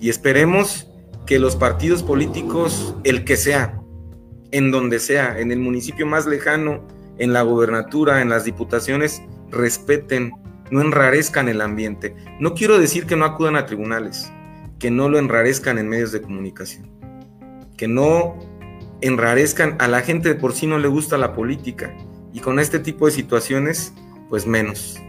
[0.00, 0.88] Y esperemos
[1.26, 3.80] que los partidos políticos, el que sea,
[4.52, 6.86] en donde sea, en el municipio más lejano,
[7.18, 9.20] en la gobernatura, en las diputaciones,
[9.50, 10.32] respeten,
[10.70, 12.14] no enrarezcan el ambiente.
[12.40, 14.32] No quiero decir que no acudan a tribunales,
[14.78, 16.90] que no lo enrarezcan en medios de comunicación,
[17.76, 18.38] que no
[19.00, 21.94] enrarezcan a la gente de por sí no le gusta la política
[22.32, 23.92] y con este tipo de situaciones,
[24.28, 25.00] pues menos.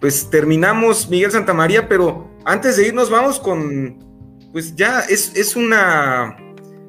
[0.00, 3.98] Pues terminamos, Miguel Santamaría, pero antes de irnos vamos con,
[4.52, 6.36] pues ya es, es una,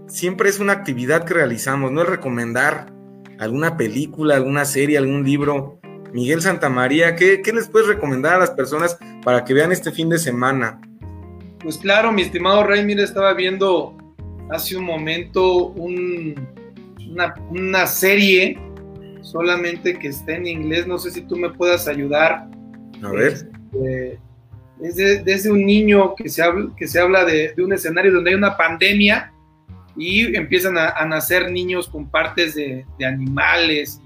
[0.07, 2.91] siempre es una actividad que realizamos, no es recomendar
[3.39, 5.79] alguna película, alguna serie, algún libro.
[6.13, 10.09] Miguel Santamaría, ¿qué, ¿qué les puedes recomendar a las personas para que vean este fin
[10.09, 10.79] de semana?
[11.59, 13.97] Pues claro, mi estimado Rey, mira, estaba viendo
[14.51, 15.67] hace un momento
[17.49, 18.59] una, serie
[19.21, 20.85] solamente que está en inglés.
[20.87, 22.47] No sé si tú me puedas ayudar.
[23.01, 23.49] A ver.
[24.81, 28.31] Este, es de, un niño que se habla, que se habla de, un escenario donde
[28.31, 29.31] hay una pandemia
[29.95, 34.01] y empiezan a, nacer niños con partes de, animales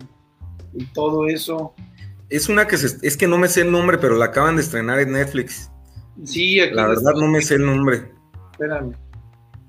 [0.76, 1.74] y, todo eso.
[2.30, 4.99] Es una que es que no me sé el nombre, pero la acaban de estrenar
[4.99, 5.71] en Netflix.
[6.23, 8.11] Sí, la verdad no me sé el nombre.
[8.51, 8.93] Espérame.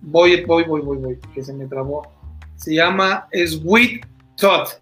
[0.00, 2.02] Voy, voy, voy, voy, voy, que se me trabó.
[2.56, 4.06] Se llama Sweet
[4.36, 4.80] Tot.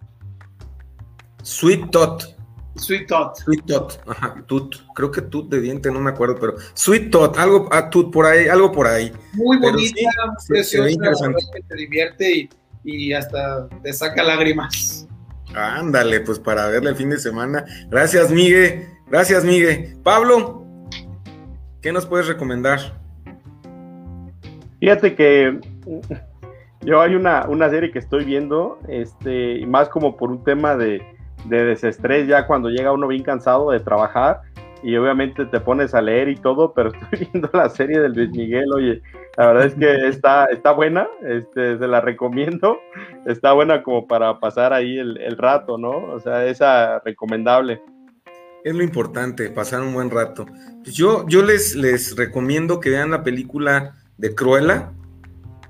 [1.43, 2.37] Sweet Tot.
[2.77, 3.37] Sweet Tot.
[3.37, 4.75] Sweet Tot, ajá, Tut.
[4.93, 8.11] Creo que Tut de diente, no me acuerdo, pero Sweet Tot, algo a ah, Tut
[8.11, 9.11] por ahí, algo por ahí.
[9.33, 10.09] Muy bonita,
[10.47, 10.87] preciosa,
[11.67, 12.49] te divierte y,
[12.83, 15.06] y hasta te saca lágrimas.
[15.55, 17.65] Ándale, pues para verle el fin de semana.
[17.89, 18.85] Gracias, Miguel.
[19.07, 19.97] Gracias, Miguel.
[20.03, 20.65] Pablo,
[21.81, 22.79] ¿qué nos puedes recomendar?
[24.79, 25.59] Fíjate que
[26.81, 31.01] yo hay una, una serie que estoy viendo, este, más como por un tema de,
[31.45, 34.41] de desestrés, ya cuando llega uno bien cansado de trabajar
[34.83, 38.31] y obviamente te pones a leer y todo, pero estoy viendo la serie del Luis
[38.31, 39.01] Miguel, oye,
[39.37, 42.79] la verdad es que está, está buena, este, se la recomiendo,
[43.25, 45.91] está buena como para pasar ahí el, el rato, ¿no?
[45.91, 47.81] O sea, esa recomendable.
[48.63, 50.45] Es lo importante, pasar un buen rato.
[50.83, 54.91] Pues yo, yo les, les recomiendo que vean la película de Cruella.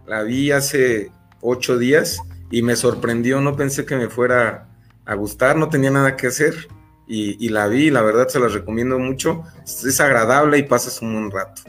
[0.07, 4.67] La vi hace ocho días y me sorprendió, no pensé que me fuera
[5.05, 6.67] a gustar, no tenía nada que hacer
[7.07, 11.31] y, la vi, la verdad se las recomiendo mucho, es agradable y pasas un buen
[11.31, 11.61] rato.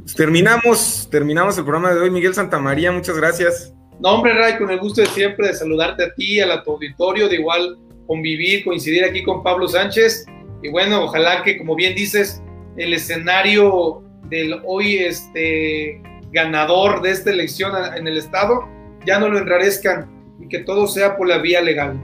[0.00, 3.74] Pues terminamos, terminamos el programa de hoy, Miguel Santamaría, muchas gracias.
[4.00, 7.28] No, hombre, Ray, con el gusto de siempre de saludarte a ti, a tu auditorio,
[7.28, 10.26] de igual convivir, coincidir aquí con Pablo Sánchez.
[10.62, 12.42] Y bueno, ojalá que, como bien dices,
[12.76, 18.68] el escenario del hoy este, ganador de esta elección en el Estado,
[19.06, 21.98] ya no lo enrarezcan y que todo sea por la vía legal.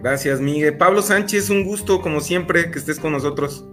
[0.00, 0.76] Gracias, Miguel.
[0.76, 3.66] Pablo Sánchez, un gusto, como siempre, que estés con nosotros.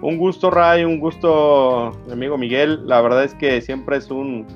[0.00, 2.86] Un gusto, Ray, un gusto, mi amigo Miguel.
[2.86, 4.46] La verdad es que siempre es un,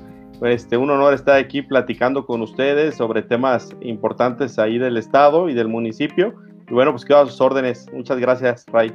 [0.41, 5.53] este, un honor estar aquí platicando con ustedes sobre temas importantes ahí del Estado y
[5.53, 6.33] del municipio.
[6.67, 7.85] Y bueno, pues quedo a sus órdenes.
[7.93, 8.93] Muchas gracias, Ray.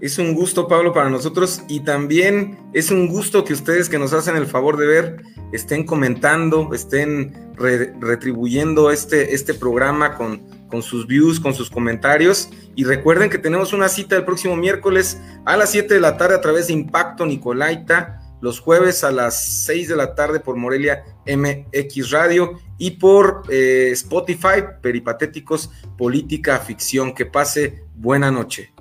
[0.00, 4.12] Es un gusto, Pablo, para nosotros y también es un gusto que ustedes que nos
[4.12, 5.22] hacen el favor de ver
[5.52, 12.50] estén comentando, estén retribuyendo este, este programa con, con sus views, con sus comentarios.
[12.74, 16.36] Y recuerden que tenemos una cita el próximo miércoles a las 7 de la tarde
[16.36, 21.04] a través de Impacto Nicolaita, los jueves a las 6 de la tarde por Morelia
[21.26, 27.14] MX Radio y por eh, Spotify, Peripatéticos, Política, Ficción.
[27.14, 28.72] Que pase buena noche.